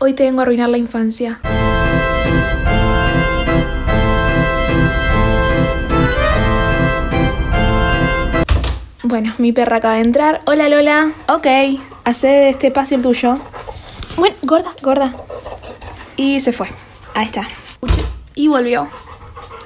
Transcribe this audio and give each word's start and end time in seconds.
Hoy 0.00 0.12
te 0.12 0.22
vengo 0.22 0.38
a 0.38 0.42
arruinar 0.42 0.68
la 0.68 0.78
infancia. 0.78 1.40
Bueno, 9.02 9.32
mi 9.38 9.52
perra 9.52 9.78
acaba 9.78 9.94
de 9.94 10.02
entrar. 10.02 10.40
Hola 10.44 10.68
Lola. 10.68 11.10
Ok, 11.28 11.46
hace 12.04 12.28
de 12.28 12.50
este 12.50 12.70
pase 12.70 12.94
el 12.94 13.02
tuyo. 13.02 13.38
Bueno, 14.16 14.36
gorda, 14.42 14.70
gorda. 14.82 15.16
Y 16.16 16.38
se 16.38 16.52
fue. 16.52 16.68
Ahí 17.14 17.26
está. 17.26 17.48
Y 18.36 18.46
volvió. 18.46 18.86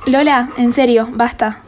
Lola, 0.07 0.49
en 0.57 0.73
serio, 0.73 1.09
basta. 1.13 1.63